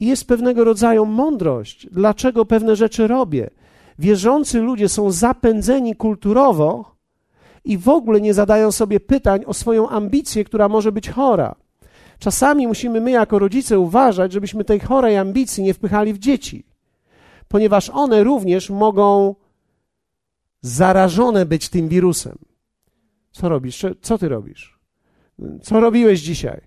[0.00, 3.50] I jest pewnego rodzaju mądrość, dlaczego pewne rzeczy robię.
[3.98, 6.94] Wierzący ludzie są zapędzeni kulturowo
[7.64, 11.54] i w ogóle nie zadają sobie pytań o swoją ambicję, która może być chora.
[12.22, 16.66] Czasami musimy my, jako rodzice, uważać, żebyśmy tej chorej ambicji nie wpychali w dzieci,
[17.48, 19.34] ponieważ one również mogą
[20.60, 22.38] zarażone być tym wirusem.
[23.32, 23.86] Co robisz?
[24.02, 24.78] Co ty robisz?
[25.62, 26.60] Co robiłeś dzisiaj?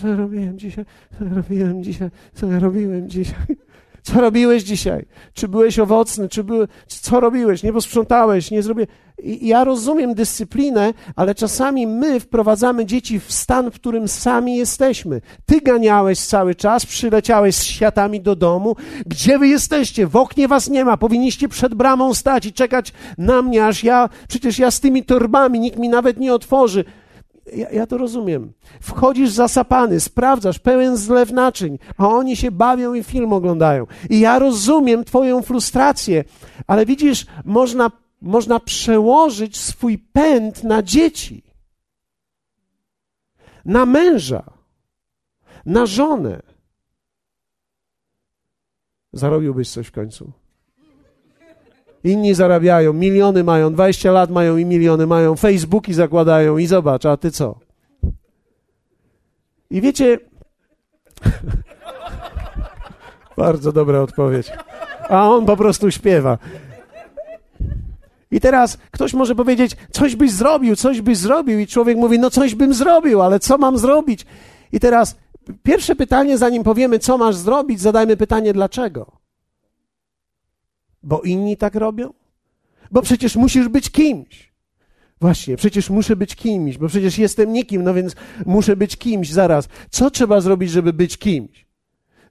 [0.00, 0.84] Co robiłem dzisiaj?
[1.18, 2.10] Co robiłem dzisiaj?
[2.34, 3.46] Co robiłem dzisiaj?
[4.02, 5.06] Co robiłeś dzisiaj?
[5.34, 6.28] Czy byłeś owocny?
[6.28, 7.62] Czy były, co robiłeś?
[7.62, 8.50] Nie posprzątałeś?
[8.50, 8.88] Nie zrobiłeś?
[9.24, 15.20] Ja rozumiem dyscyplinę, ale czasami my wprowadzamy dzieci w stan, w którym sami jesteśmy.
[15.46, 18.76] Ty ganiałeś cały czas, przyleciałeś z światami do domu.
[19.06, 20.06] Gdzie wy jesteście?
[20.06, 20.96] W oknie was nie ma.
[20.96, 25.60] Powinniście przed bramą stać i czekać na mnie, aż ja, przecież ja z tymi torbami,
[25.60, 26.84] nikt mi nawet nie otworzy.
[27.46, 28.52] Ja, ja, to rozumiem.
[28.80, 33.86] Wchodzisz zasapany, sprawdzasz, pełen zlew naczyń, a oni się bawią i film oglądają.
[34.10, 36.24] I ja rozumiem Twoją frustrację,
[36.66, 41.42] ale widzisz, można, można przełożyć swój pęd na dzieci,
[43.64, 44.42] na męża,
[45.66, 46.42] na żonę.
[49.12, 50.32] Zarobiłbyś coś w końcu.
[52.04, 57.16] Inni zarabiają, miliony mają, 20 lat mają i miliony mają, Facebooki zakładają i zobacz, a
[57.16, 57.54] ty co?
[59.70, 60.18] I wiecie,
[63.36, 64.52] bardzo dobra odpowiedź.
[65.08, 66.38] A on po prostu śpiewa.
[68.30, 72.30] I teraz ktoś może powiedzieć, coś byś zrobił, coś byś zrobił, i człowiek mówi, no
[72.30, 74.26] coś bym zrobił, ale co mam zrobić?
[74.72, 75.16] I teraz
[75.62, 79.21] pierwsze pytanie, zanim powiemy, co masz zrobić, zadajmy pytanie, dlaczego?
[81.02, 82.12] Bo inni tak robią?
[82.90, 84.52] Bo przecież musisz być kimś.
[85.20, 89.68] Właśnie, przecież muszę być kimś, bo przecież jestem nikim, no więc muszę być kimś zaraz.
[89.90, 91.66] Co trzeba zrobić, żeby być kimś?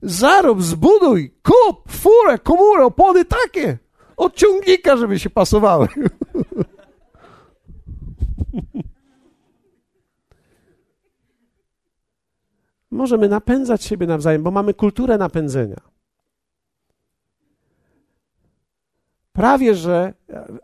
[0.02, 3.78] Zarob, zbuduj, kup, furę, komórę, opony takie.
[4.16, 5.88] Od ciągnika, żeby się pasowały.
[12.90, 15.91] Możemy napędzać siebie nawzajem, bo mamy kulturę napędzenia.
[19.32, 20.14] Prawie, że,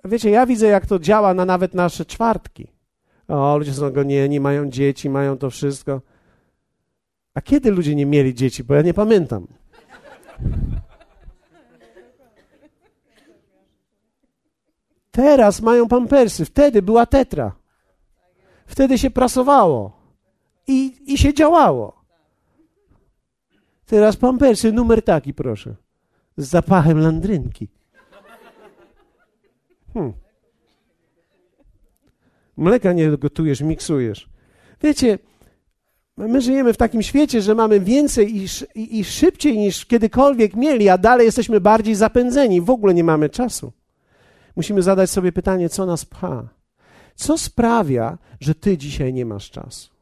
[0.05, 2.69] wiecie, ja widzę, jak to działa na nawet nasze czwartki.
[3.29, 6.01] O, ludzie są gonieni, mają dzieci, mają to wszystko.
[7.35, 8.65] A kiedy ludzie nie mieli dzieci?
[8.65, 9.47] Bo ja nie pamiętam.
[15.11, 17.57] Teraz mają pampersy, wtedy była tetra.
[18.67, 19.93] Wtedy się prasowało
[20.67, 22.05] i, i się działało.
[23.87, 25.75] Teraz pampersy, numer taki, proszę.
[26.37, 27.69] Z zapachem landrynki.
[29.95, 30.13] Hmm.
[32.57, 34.29] Mleka nie gotujesz, miksujesz.
[34.83, 35.19] Wiecie,
[36.17, 40.89] my żyjemy w takim świecie, że mamy więcej i, i, i szybciej niż kiedykolwiek mieli,
[40.89, 42.61] a dalej jesteśmy bardziej zapędzeni.
[42.61, 43.73] W ogóle nie mamy czasu.
[44.57, 46.49] Musimy zadać sobie pytanie, co nas pcha.
[47.15, 49.98] Co sprawia, że ty dzisiaj nie masz czasu?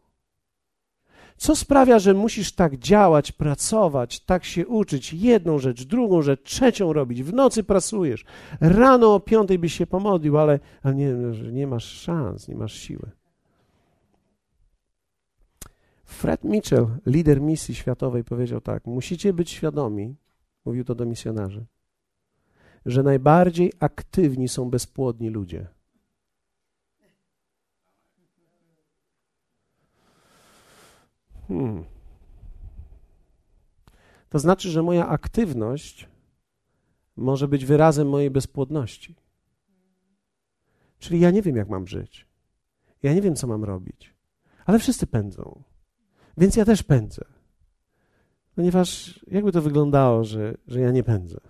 [1.37, 6.93] Co sprawia, że musisz tak działać, pracować, tak się uczyć, jedną rzecz, drugą rzecz, trzecią
[6.93, 8.25] robić, w nocy pracujesz,
[8.61, 11.13] rano o piątej byś się pomodlił, ale, ale nie,
[11.53, 13.11] nie masz szans, nie masz siły.
[16.05, 20.17] Fred Mitchell, lider misji światowej, powiedział tak: Musicie być świadomi,
[20.65, 21.67] mówił to do misjonarzy,
[22.87, 25.76] że najbardziej aktywni są bezpłodni ludzie.
[31.49, 31.85] Hmm.
[34.29, 36.09] To znaczy, że moja aktywność
[37.17, 39.17] może być wyrazem mojej bezpłodności.
[40.99, 42.27] Czyli ja nie wiem, jak mam żyć.
[43.03, 44.15] Ja nie wiem, co mam robić.
[44.65, 45.63] Ale wszyscy pędzą.
[46.37, 47.25] Więc ja też pędzę.
[48.55, 51.41] Ponieważ jakby to wyglądało, że, że ja nie pędzę?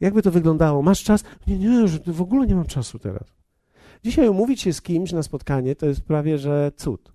[0.00, 0.82] Jakby to wyglądało?
[0.82, 1.24] Masz czas?
[1.46, 3.36] Nie, nie, że w ogóle nie mam czasu teraz.
[4.04, 7.12] Dzisiaj umówić się z kimś na spotkanie to jest prawie, że cud.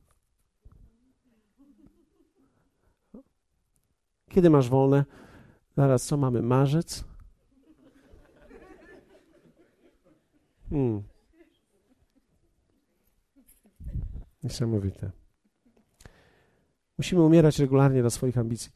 [4.33, 5.05] Kiedy masz wolne?
[5.77, 6.41] Zaraz, co mamy?
[6.41, 7.03] Marzec?
[10.69, 11.03] Hmm.
[14.43, 15.11] Niesamowite.
[16.97, 18.71] Musimy umierać regularnie dla swoich ambicji.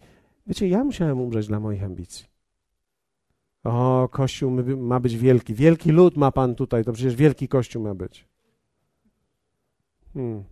[0.47, 2.25] Wiecie, ja musiałem umrzeć dla moich ambicji.
[3.63, 5.53] O, Kościół ma być wielki.
[5.53, 8.27] Wielki lud ma Pan tutaj, to przecież wielki Kościół ma być.
[10.13, 10.43] Hmm.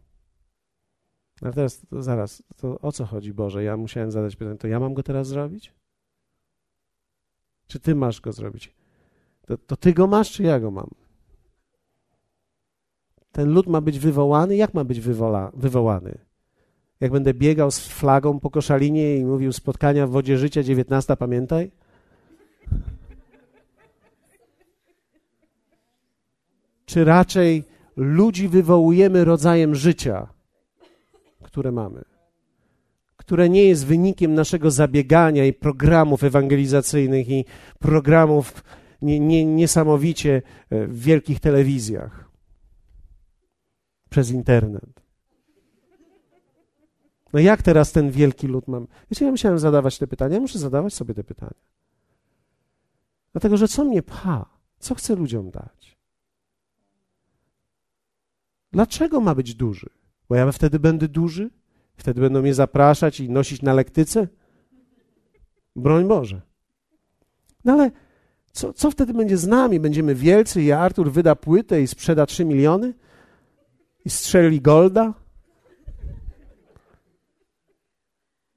[1.45, 3.63] Ale teraz, to zaraz, to o co chodzi, Boże?
[3.63, 5.73] Ja musiałem zadać pytanie, to ja mam go teraz zrobić?
[7.67, 8.75] Czy Ty masz go zrobić?
[9.47, 10.89] To, to Ty go masz, czy ja go mam?
[13.31, 14.55] Ten lud ma być wywołany?
[14.55, 16.17] Jak ma być wywola, wywołany?
[16.99, 21.71] Jak będę biegał z flagą po koszalinie i mówił spotkania w wodzie życia 19, pamiętaj?
[26.85, 27.63] Czy raczej
[27.95, 30.34] ludzi wywołujemy rodzajem życia,
[31.55, 32.03] które mamy,
[33.17, 37.45] które nie jest wynikiem naszego zabiegania i programów ewangelizacyjnych i
[37.79, 38.63] programów
[39.01, 42.29] nie, nie, niesamowicie e, w wielkich telewizjach
[44.09, 45.01] przez internet.
[47.33, 48.87] No jak teraz ten wielki lud mam?
[49.11, 51.61] Wiecie, ja musiałem zadawać te pytania, muszę zadawać sobie te pytania.
[53.31, 54.45] Dlatego, że co mnie pcha?
[54.79, 55.97] Co chcę ludziom dać?
[58.71, 60.04] Dlaczego ma być duży?
[60.29, 61.49] Bo ja wtedy będę duży?
[61.97, 64.27] Wtedy będą mnie zapraszać i nosić na lektyce?
[65.75, 66.41] Broń Boże.
[67.65, 67.91] No ale
[68.51, 69.79] co, co wtedy będzie z nami?
[69.79, 72.93] Będziemy wielcy i Artur wyda płytę i sprzeda 3 miliony?
[74.05, 75.13] I strzeli golda?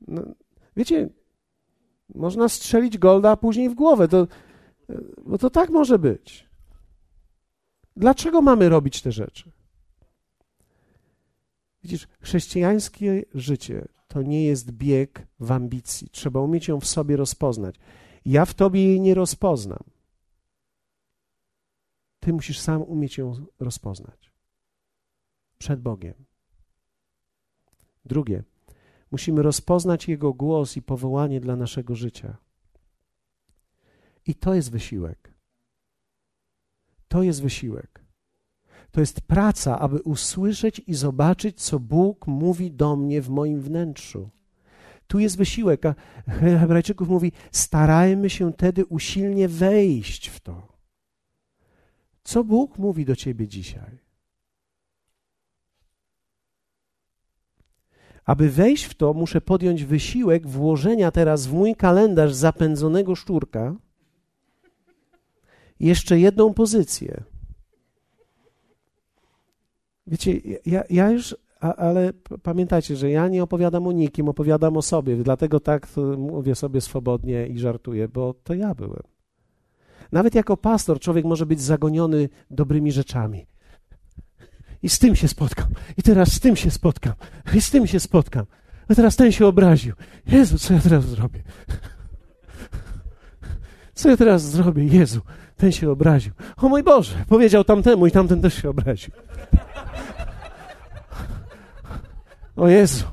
[0.09, 0.23] No,
[0.77, 1.09] wiecie,
[2.15, 4.09] można strzelić golda, później w głowę.
[4.09, 4.27] To,
[5.27, 6.49] bo to tak może być.
[7.97, 9.51] Dlaczego mamy robić te rzeczy?
[11.83, 16.11] Widzisz, chrześcijańskie życie to nie jest bieg w ambicji.
[16.11, 17.75] Trzeba umieć ją w sobie rozpoznać.
[18.25, 19.85] Ja w tobie jej nie rozpoznam.
[22.21, 24.33] Ty musisz sam umieć ją rozpoznać.
[25.59, 26.15] Przed Bogiem.
[28.05, 28.45] Drugie,
[29.11, 32.37] musimy rozpoznać Jego głos i powołanie dla naszego życia.
[34.27, 35.35] I to jest wysiłek.
[37.09, 38.08] To jest wysiłek.
[38.91, 44.31] To jest praca, aby usłyszeć i zobaczyć, co Bóg mówi do mnie w moim wnętrzu.
[45.07, 45.87] Tu jest wysiłek.
[45.87, 45.95] A
[46.29, 50.79] Hebrajczyków mówi: starajmy się tedy usilnie wejść w to.
[52.25, 53.99] Co Bóg mówi do ciebie dzisiaj?
[58.25, 63.75] Aby wejść w to, muszę podjąć wysiłek włożenia teraz w mój kalendarz zapędzonego szczurka
[65.81, 67.25] jeszcze jedną pozycję.
[70.09, 74.83] Wiecie, ja, ja już, a, ale pamiętajcie, że ja nie opowiadam o nikim, opowiadam o
[74.83, 75.87] sobie, dlatego tak
[76.19, 79.03] mówię sobie swobodnie i żartuję, bo to ja byłem.
[80.13, 83.47] Nawet jako pastor człowiek może być zagoniony dobrymi rzeczami.
[84.83, 85.67] I z tym się spotkam.
[85.97, 87.13] I teraz z tym się spotkam.
[87.55, 88.47] I z tym się spotkam.
[88.89, 89.95] A teraz ten się obraził.
[90.27, 91.43] Jezu, co ja teraz zrobię?
[93.95, 94.85] Co ja teraz zrobię?
[94.85, 95.21] Jezu,
[95.59, 96.33] ten się obraził.
[96.57, 99.11] O mój Boże, powiedział tamtemu i tamten też się obraził.
[102.57, 103.05] O Jezu,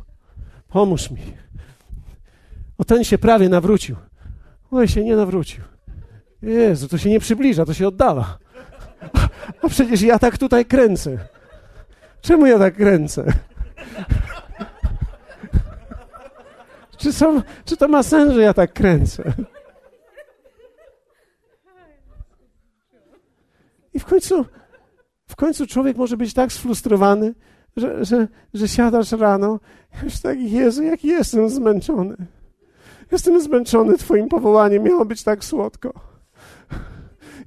[0.70, 1.22] pomóż mi.
[2.78, 3.96] O ten się prawie nawrócił.
[4.72, 5.64] O, się nie nawrócił.
[6.42, 8.38] Jezu, to się nie przybliża, to się oddala.
[9.62, 11.18] A, przecież ja tak tutaj kręcę.
[12.22, 13.34] Czemu ja tak kręcę?
[16.98, 19.34] Czy, są, czy to ma sens, że ja tak kręcę?
[23.96, 24.46] I w końcu,
[25.28, 27.34] w końcu człowiek może być tak sfrustrowany,
[27.78, 29.60] że, że, że siadasz rano
[30.04, 32.16] już tak, Jezu, jak jestem zmęczony.
[33.12, 35.94] Jestem zmęczony Twoim powołaniem, miało być tak słodko.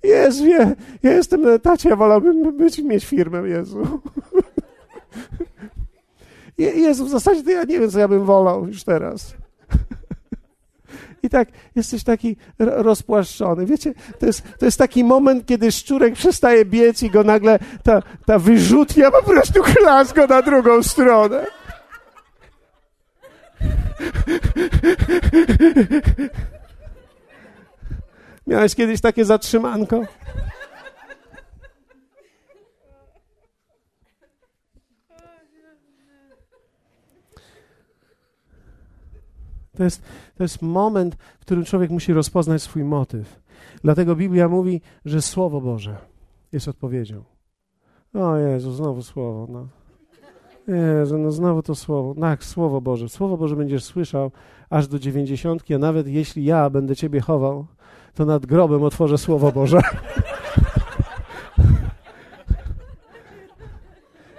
[0.02, 0.72] Jezu, ja,
[1.02, 4.00] ja jestem na etacie, ja wolałbym być, mieć firmę, Jezu.
[6.58, 9.34] Jezu, w zasadzie to ja nie wiem, co ja bym wolał już teraz.
[11.22, 13.66] I tak jesteś taki rozpłaszczony.
[13.66, 18.02] Wiecie, to jest, to jest taki moment, kiedy szczurek przestaje biec i go nagle ta,
[18.26, 21.46] ta wyrzutnia po prostu klaska na drugą stronę.
[28.46, 30.02] Miałeś kiedyś takie zatrzymanko?
[39.78, 40.02] To jest,
[40.36, 43.40] to jest moment, w którym człowiek musi rozpoznać swój motyw.
[43.84, 45.96] Dlatego Biblia mówi, że Słowo Boże
[46.52, 47.24] jest odpowiedzią.
[48.14, 49.46] O Jezu, znowu Słowo.
[49.50, 49.68] No.
[50.74, 52.14] Jezu, no znowu to Słowo.
[52.20, 53.08] Tak, Słowo Boże.
[53.08, 54.30] Słowo Boże będziesz słyszał
[54.70, 57.66] aż do dziewięćdziesiątki, a nawet jeśli ja będę Ciebie chował,
[58.14, 59.80] to nad grobem otworzę Słowo Boże.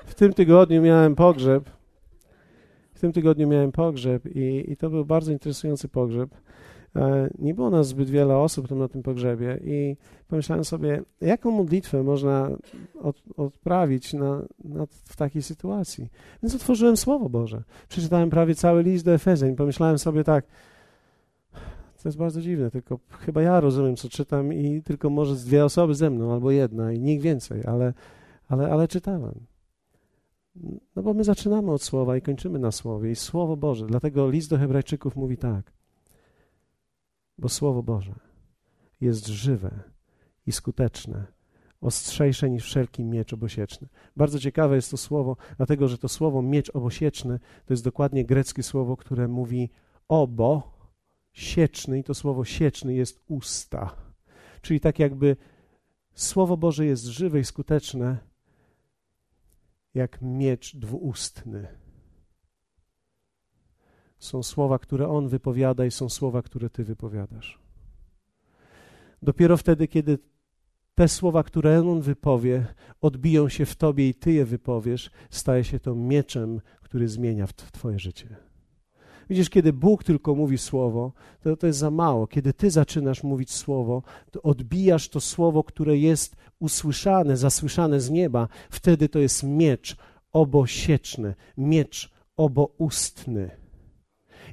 [0.05, 1.78] W tym tygodniu miałem pogrzeb
[2.99, 6.29] w tym tygodniu miałem pogrzeb i, i to był bardzo interesujący pogrzeb.
[6.95, 9.97] E, nie było nas zbyt wiele osób tam na tym pogrzebie i
[10.27, 12.49] pomyślałem sobie, jaką modlitwę można
[13.01, 16.09] od, odprawić na, na, w takiej sytuacji.
[16.43, 17.63] Więc otworzyłem Słowo Boże.
[17.89, 19.55] Przeczytałem prawie cały list do Efezeń.
[19.55, 20.45] Pomyślałem sobie tak,
[22.03, 25.95] to jest bardzo dziwne, tylko chyba ja rozumiem, co czytam i tylko może dwie osoby
[25.95, 27.93] ze mną, albo jedna i nikt więcej, ale,
[28.49, 29.48] ale, ale czytałem.
[30.95, 33.11] No bo my zaczynamy od słowa i kończymy na słowie.
[33.11, 33.85] I słowo Boże.
[33.87, 35.71] Dlatego list do Hebrajczyków mówi tak.
[37.37, 38.15] Bo słowo Boże
[39.01, 39.79] jest żywe
[40.45, 41.25] i skuteczne,
[41.81, 43.87] ostrzejsze niż wszelki miecz obosieczny.
[44.15, 48.63] Bardzo ciekawe jest to słowo, dlatego że to słowo miecz obosieczny to jest dokładnie greckie
[48.63, 49.69] słowo, które mówi
[50.07, 50.79] obo,
[51.31, 53.95] sieczny i to słowo sieczny jest usta.
[54.61, 55.35] Czyli tak jakby
[56.13, 58.28] słowo Boże jest żywe i skuteczne,
[59.93, 61.67] jak miecz dwuustny.
[64.19, 67.59] Są słowa, które On wypowiada, i są słowa, które Ty wypowiadasz.
[69.21, 70.19] Dopiero wtedy, kiedy
[70.95, 72.65] te słowa, które On wypowie,
[73.01, 77.53] odbiją się w Tobie i Ty je wypowiesz, staje się to mieczem, który zmienia w
[77.53, 78.35] Twoje życie.
[79.29, 81.11] Widzisz, kiedy Bóg tylko mówi słowo,
[81.41, 82.27] to, to jest za mało.
[82.27, 88.47] Kiedy ty zaczynasz mówić słowo, to odbijasz to słowo, które jest usłyszane, zasłyszane z nieba.
[88.69, 89.97] Wtedy to jest miecz
[90.31, 93.51] obosieczny, miecz oboustny.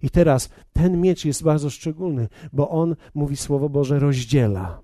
[0.02, 4.80] I teraz ten miecz jest bardzo szczególny, bo on, mówi Słowo Boże, rozdziela.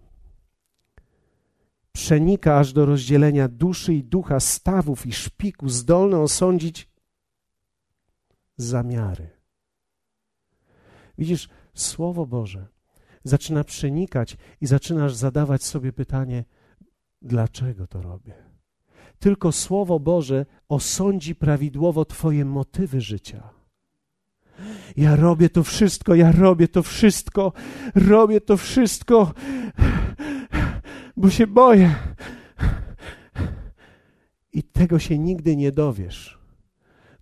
[1.93, 6.88] Przenika aż do rozdzielenia duszy i ducha, stawów i szpiku, zdolny osądzić
[8.57, 9.41] zamiary.
[11.23, 12.66] Widzisz, Słowo Boże
[13.25, 16.45] zaczyna przenikać i zaczynasz zadawać sobie pytanie,
[17.23, 18.35] dlaczego to robię?
[19.18, 23.51] Tylko Słowo Boże osądzi prawidłowo Twoje motywy życia.
[24.97, 27.53] Ja robię to wszystko, ja robię to wszystko,
[27.95, 29.35] robię to wszystko,
[31.16, 31.95] bo się boję.
[34.53, 36.41] I tego się nigdy nie dowiesz,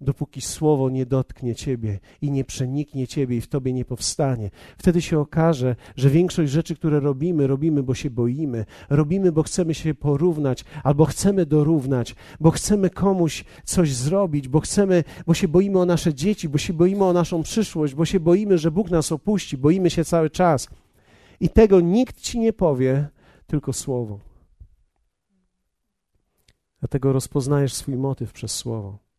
[0.01, 4.51] dopóki słowo nie dotknie ciebie i nie przeniknie ciebie i w tobie nie powstanie.
[4.79, 9.75] Wtedy się okaże, że większość rzeczy, które robimy, robimy, bo się boimy, robimy, bo chcemy
[9.75, 15.79] się porównać albo chcemy dorównać, bo chcemy komuś coś zrobić, bo chcemy, bo się boimy
[15.79, 19.13] o nasze dzieci, bo się boimy o naszą przyszłość, bo się boimy, że Bóg nas
[19.13, 20.69] opuści, boimy się cały czas.
[21.41, 23.09] I tego nikt ci nie powie,
[23.47, 24.19] tylko słowo.
[26.81, 29.10] Dlatego rozpoznajesz swój motyw przez słowo.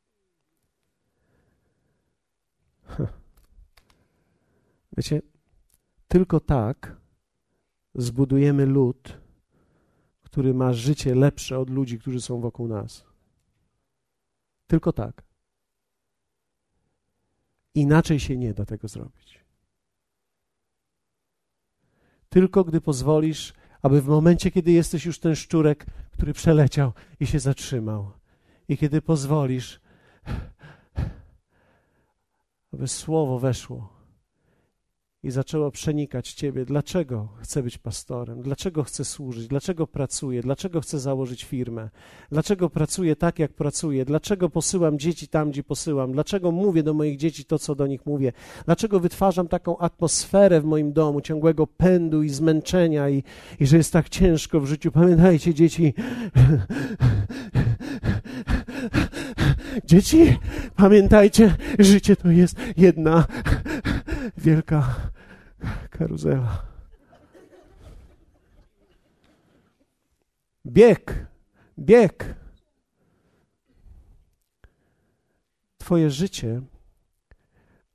[4.98, 5.22] Wiecie,
[6.08, 6.98] tylko tak
[7.96, 9.18] zbudujemy lud,
[10.22, 13.06] który ma życie lepsze od ludzi, którzy są wokół nas.
[14.68, 15.24] Tylko tak.
[17.76, 19.40] Inaczej się nie da tego zrobić.
[22.30, 27.40] Tylko gdy pozwolisz, aby w momencie, kiedy jesteś już ten szczurek, który przeleciał i się
[27.40, 28.12] zatrzymał,
[28.68, 29.82] i kiedy pozwolisz,
[32.74, 34.02] aby słowo weszło
[35.24, 36.66] i zaczęło przenikać Ciebie.
[36.66, 38.42] Dlaczego chcę być pastorem?
[38.42, 39.48] Dlaczego chcę służyć?
[39.48, 40.42] Dlaczego pracuję?
[40.42, 41.90] Dlaczego chcę założyć firmę?
[42.32, 44.06] Dlaczego pracuję tak, jak pracuję?
[44.06, 46.12] Dlaczego posyłam dzieci tam, gdzie posyłam?
[46.12, 48.34] Dlaczego mówię do moich dzieci to, co do nich mówię?
[48.66, 53.24] Dlaczego wytwarzam taką atmosferę w moim domu, ciągłego pędu i zmęczenia i,
[53.60, 54.92] i że jest tak ciężko w życiu?
[54.92, 55.94] Pamiętajcie, dzieci.
[59.86, 60.38] Dzieci,
[60.76, 63.26] pamiętajcie, życie to jest jedna
[64.38, 64.96] wielka
[65.90, 66.64] karuzela.
[70.66, 71.28] Bieg,
[71.80, 72.36] bieg.
[75.78, 76.62] Twoje życie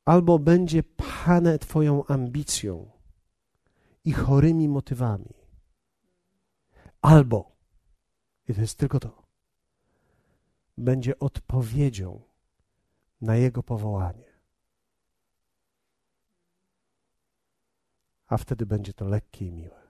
[0.04, 2.90] albo będzie pane Twoją ambicją
[4.04, 5.34] i chorymi motywami,
[7.02, 7.56] albo,
[8.48, 9.25] i to jest tylko to,
[10.78, 12.22] będzie odpowiedzią
[13.20, 14.26] na Jego powołanie.
[18.26, 19.86] A wtedy będzie to lekkie i miłe.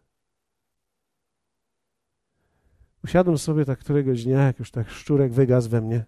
[3.05, 6.05] Usiadłem sobie tak któregoś dnia, jak już tak szczurek wygasł we mnie.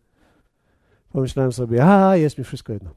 [1.11, 2.95] Pomyślałem sobie, a jest mi wszystko jedno.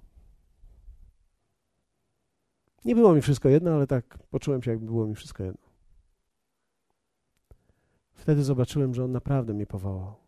[2.86, 5.67] Nie było mi wszystko jedno, ale tak poczułem się, jakby było mi wszystko jedno.
[8.13, 10.20] Wtedy zobaczyłem, że On naprawdę mnie powołał.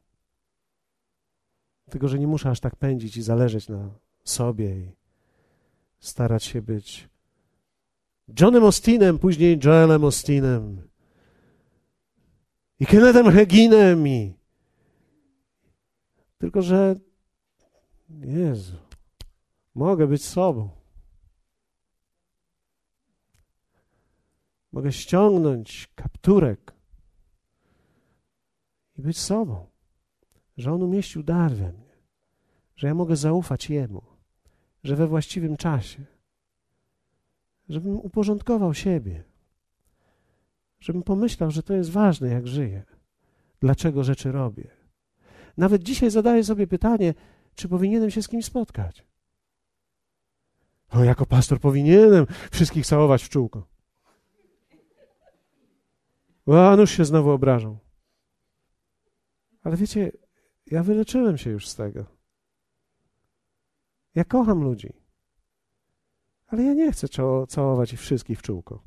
[1.89, 3.89] Tylko, że nie muszę aż tak pędzić i zależeć na
[4.23, 4.91] sobie i
[5.99, 7.09] starać się być
[8.39, 10.88] Johnem Austinem, później Joelem Austinem
[12.79, 14.34] i Kennethem Heginem i
[16.38, 16.95] tylko, że
[18.09, 18.77] Jezu,
[19.75, 20.69] mogę być sobą.
[24.71, 26.73] Mogę ściągnąć kapturek
[28.97, 29.72] i być sobą
[30.57, 31.93] że On umieścił dar we mnie,
[32.75, 34.01] że ja mogę zaufać Jemu,
[34.83, 36.05] że we właściwym czasie,
[37.69, 39.23] żebym uporządkował siebie,
[40.79, 42.83] żebym pomyślał, że to jest ważne, jak żyję,
[43.59, 44.67] dlaczego rzeczy robię.
[45.57, 47.13] Nawet dzisiaj zadaję sobie pytanie,
[47.55, 49.05] czy powinienem się z kimś spotkać.
[50.89, 53.67] O, jako pastor powinienem wszystkich całować w czółko.
[56.45, 57.77] O, nuż się znowu obrażą.
[59.63, 60.11] Ale wiecie,
[60.66, 62.05] ja wyleczyłem się już z tego.
[64.16, 64.93] Ja kocham ludzi.
[66.47, 67.07] Ale ja nie chcę
[67.47, 68.84] całować ich wszystkich w czółko.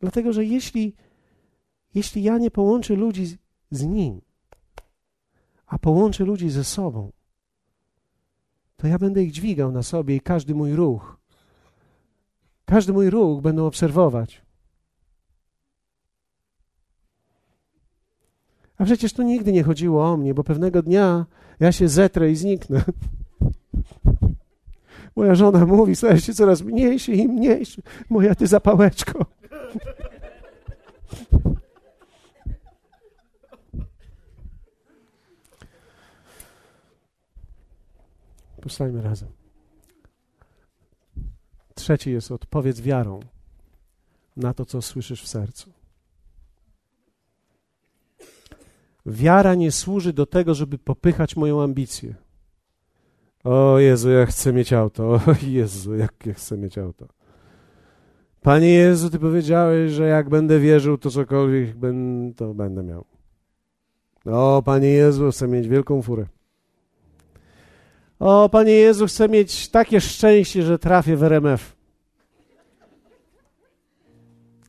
[0.00, 0.96] Dlatego, że jeśli,
[1.94, 3.38] jeśli ja nie połączę ludzi z,
[3.70, 4.20] z nim,
[5.66, 7.12] a połączę ludzi ze sobą,
[8.76, 11.16] to ja będę ich dźwigał na sobie i każdy mój ruch,
[12.64, 14.42] każdy mój ruch będą obserwować.
[18.80, 21.26] A przecież tu nigdy nie chodziło o mnie, bo pewnego dnia
[21.60, 22.84] ja się zetrę i zniknę.
[25.16, 27.82] Moja żona mówi, stajesz się coraz mniejszy i mniejszy.
[28.10, 29.24] Moja ty zapałeczko.
[38.62, 39.28] Powstańmy razem.
[41.74, 43.20] Trzeci jest odpowiedz wiarą
[44.36, 45.79] na to, co słyszysz w sercu.
[49.10, 52.14] Wiara nie służy do tego, żeby popychać moją ambicję.
[53.44, 55.04] O Jezu, ja chcę mieć auto.
[55.26, 57.06] O Jezu, jak ja chcę mieć auto.
[58.42, 63.04] Panie Jezu, Ty powiedziałeś, że jak będę wierzył, to cokolwiek ben, to będę miał.
[64.26, 66.26] O Panie Jezu, chcę mieć wielką furę.
[68.18, 71.76] O Panie Jezu, chcę mieć takie szczęście, że trafię w RMF.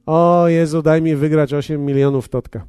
[0.06, 2.66] O Jezu, daj mi wygrać 8 milionów totka.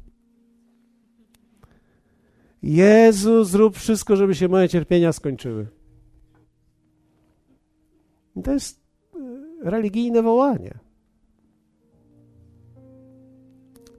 [2.63, 5.67] Jezu, zrób wszystko, żeby się moje cierpienia skończyły.
[8.35, 8.81] I to jest
[9.15, 10.79] e, religijne wołanie.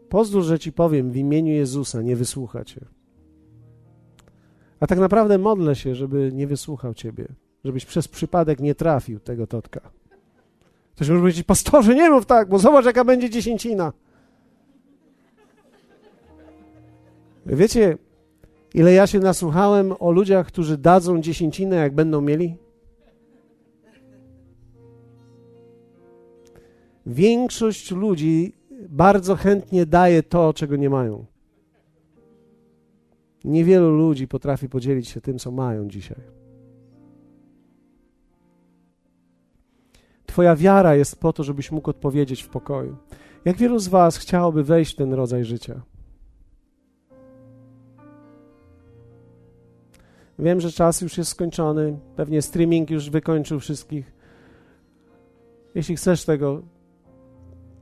[0.09, 2.85] Pozwól, że ci powiem w imieniu Jezusa, nie wysłucha cię.
[4.81, 7.29] A tak naprawdę modlę się, żeby nie wysłuchał ciebie,
[7.65, 9.81] żebyś przez przypadek nie trafił tego totka.
[10.95, 13.93] Ktoś może powiedzieć, pastorze, nie mów tak, bo zobacz, jaka będzie dziesięcina.
[17.47, 17.99] Wiecie,
[18.75, 22.57] ile ja się nasłuchałem o ludziach, którzy dadzą dziesięcinę, jak będą mieli?
[27.07, 28.55] Większość ludzi
[28.89, 31.25] bardzo chętnie daje to, czego nie mają.
[33.45, 36.21] Niewielu ludzi potrafi podzielić się tym, co mają dzisiaj.
[40.27, 42.97] Twoja wiara jest po to, żebyś mógł odpowiedzieć w pokoju.
[43.45, 45.83] Jak wielu z Was chciałoby wejść w ten rodzaj życia?
[50.39, 54.13] Wiem, że czas już jest skończony, pewnie streaming już wykończył wszystkich.
[55.75, 56.63] Jeśli chcesz tego,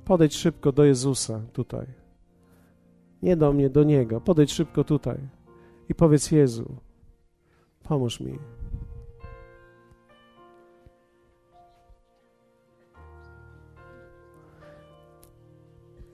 [0.05, 1.87] podejdź szybko do Jezusa tutaj.
[3.23, 4.21] Nie do mnie, do Niego.
[4.21, 5.19] Podejdź szybko tutaj
[5.89, 6.77] i powiedz Jezu,
[7.83, 8.39] pomóż mi.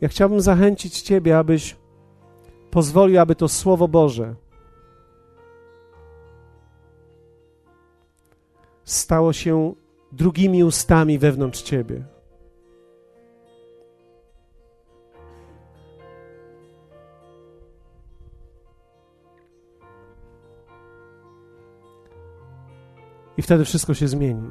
[0.01, 1.77] Ja chciałbym zachęcić Ciebie, abyś
[2.71, 4.35] pozwolił, aby to Słowo Boże
[8.89, 9.75] stało się
[10.13, 12.05] drugimi ustami wewnątrz Ciebie.
[23.37, 24.49] I wtedy wszystko się zmieni.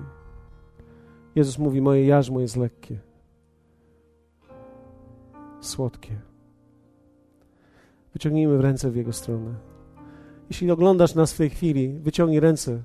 [1.36, 3.00] Jezus mówi: Moje jarzmo jest lekkie,
[5.62, 6.22] słodkie.
[8.14, 9.56] Wyciągnijmy ręce w Jego stronę.
[10.50, 12.84] Jeśli oglądasz nas w tej chwili, wyciągnij ręce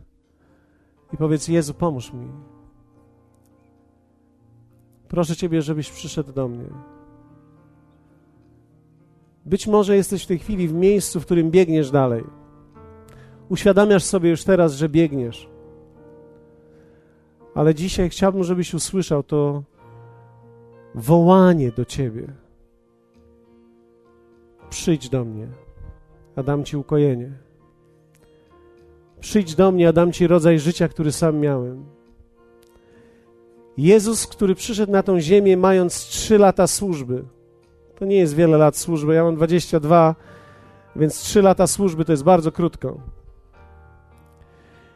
[1.12, 2.28] i powiedz: Jezu, pomóż mi.
[5.08, 6.68] Proszę Ciebie, żebyś przyszedł do mnie.
[9.46, 12.24] Być może jesteś w tej chwili w miejscu, w którym biegniesz dalej.
[13.48, 15.48] Uświadamiasz sobie już teraz, że biegniesz.
[17.54, 19.62] Ale dzisiaj chciałbym, żebyś usłyszał to
[20.94, 22.32] wołanie do Ciebie.
[24.70, 25.48] Przyjdź do mnie,
[26.36, 27.32] a dam Ci ukojenie.
[29.22, 31.84] Przyjdź do mnie, a dam Ci rodzaj życia, który sam miałem.
[33.76, 37.24] Jezus, który przyszedł na tą ziemię, mając trzy lata służby.
[37.98, 39.14] To nie jest wiele lat służby.
[39.14, 40.14] Ja mam 22,
[40.96, 43.00] więc trzy lata służby to jest bardzo krótko.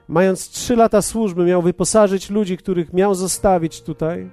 [0.09, 4.31] Mając trzy lata służby, miał wyposażyć ludzi, których miał zostawić tutaj.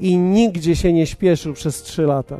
[0.00, 2.38] I nigdzie się nie śpieszył przez trzy lata.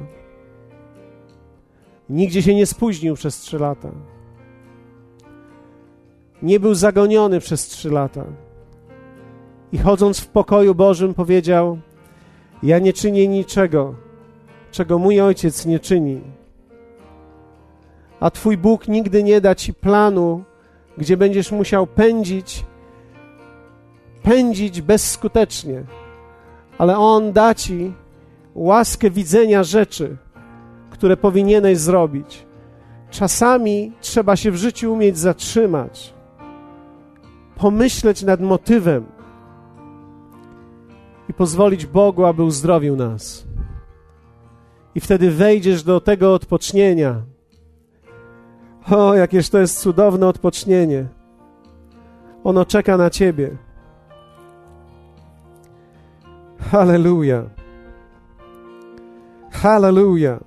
[2.09, 4.18] Nigdzie się nie spóźnił przez trzy lata.
[6.43, 8.24] Nie był zagoniony przez trzy lata.
[9.72, 11.78] I chodząc w pokoju Bożym powiedział:
[12.62, 13.95] Ja nie czynię niczego,
[14.70, 16.20] czego mój ojciec nie czyni.
[18.20, 20.45] A Twój Bóg nigdy nie da Ci planu,
[20.99, 22.64] gdzie będziesz musiał pędzić,
[24.22, 25.82] pędzić bezskutecznie,
[26.78, 27.93] ale On da Ci
[28.55, 30.16] łaskę widzenia rzeczy,
[30.91, 32.47] które powinieneś zrobić.
[33.11, 36.14] Czasami trzeba się w życiu umieć zatrzymać,
[37.59, 39.04] pomyśleć nad motywem
[41.28, 43.46] i pozwolić Bogu, aby uzdrowił nas.
[44.94, 47.22] I wtedy wejdziesz do tego odpocznienia,
[48.90, 51.06] o, jakież to jest cudowne odpocznienie.
[52.44, 53.56] Ono czeka na Ciebie.
[56.70, 57.42] Halleluja.
[59.50, 60.38] Halleluja.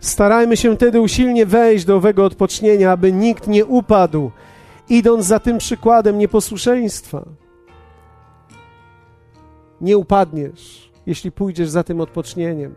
[0.00, 4.30] Starajmy się wtedy usilnie wejść do owego odpocznienia, aby nikt nie upadł,
[4.88, 7.24] idąc za tym przykładem nieposłuszeństwa.
[9.80, 12.74] Nie upadniesz, jeśli pójdziesz za tym odpocznieniem.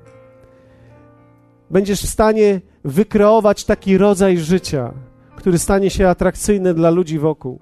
[1.69, 4.93] Będziesz w stanie wykreować taki rodzaj życia,
[5.35, 7.59] który stanie się atrakcyjny dla ludzi wokół,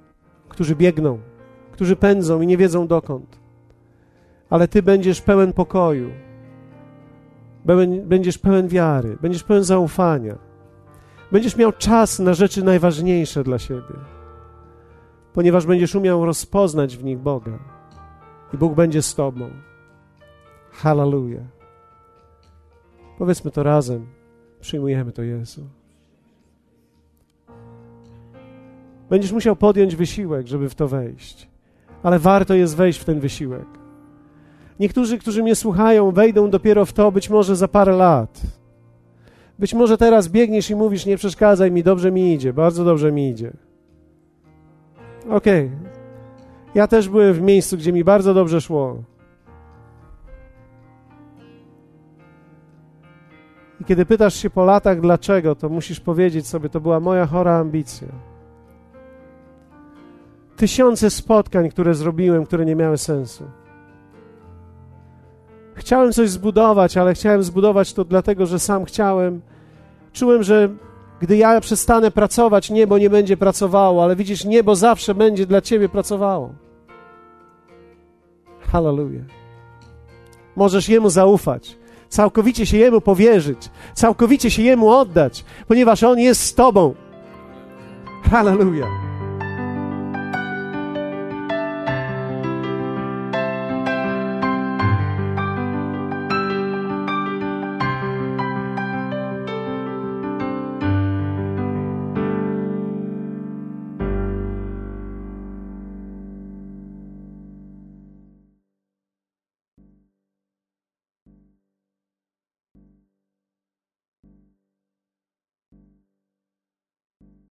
[0.49, 1.19] którzy biegną,
[1.71, 3.39] którzy pędzą i nie wiedzą dokąd.
[4.49, 6.09] Ale ty będziesz pełen pokoju,
[8.05, 10.35] będziesz pełen wiary, będziesz pełen zaufania.
[11.31, 13.93] Będziesz miał czas na rzeczy najważniejsze dla siebie,
[15.37, 17.59] ponieważ będziesz umiał rozpoznać w nich Boga
[18.53, 19.49] i Bóg będzie z Tobą.
[20.71, 21.43] Hallelujah.
[23.17, 24.07] Powiedzmy to razem.
[24.59, 25.61] Przyjmujemy to, Jezu.
[29.09, 31.49] Będziesz musiał podjąć wysiłek, żeby w to wejść,
[32.03, 33.67] ale warto jest wejść w ten wysiłek.
[34.79, 38.41] Niektórzy, którzy mnie słuchają, wejdą dopiero w to być może za parę lat.
[39.59, 43.29] Być może teraz biegniesz i mówisz: Nie przeszkadzaj mi, dobrze mi idzie, bardzo dobrze mi
[43.29, 43.66] idzie.
[45.29, 45.65] Okej.
[45.65, 45.87] Okay.
[46.75, 49.03] Ja też byłem w miejscu, gdzie mi bardzo dobrze szło.
[53.81, 57.57] I kiedy pytasz się po latach dlaczego, to musisz powiedzieć sobie: To była moja chora
[57.57, 58.07] ambicja.
[60.55, 63.43] Tysiące spotkań, które zrobiłem, które nie miały sensu.
[65.75, 69.41] Chciałem coś zbudować, ale chciałem zbudować to dlatego, że sam chciałem.
[70.13, 70.69] Czułem, że
[71.21, 75.89] gdy ja przestanę pracować, niebo nie będzie pracowało, ale widzisz, niebo zawsze będzie dla ciebie
[75.89, 76.53] pracowało.
[78.71, 79.25] Hallelujah.
[80.55, 81.77] Możesz Jemu zaufać,
[82.09, 86.95] całkowicie się Jemu powierzyć, całkowicie się Jemu oddać, ponieważ On jest z Tobą.
[88.31, 89.06] Hallelujah.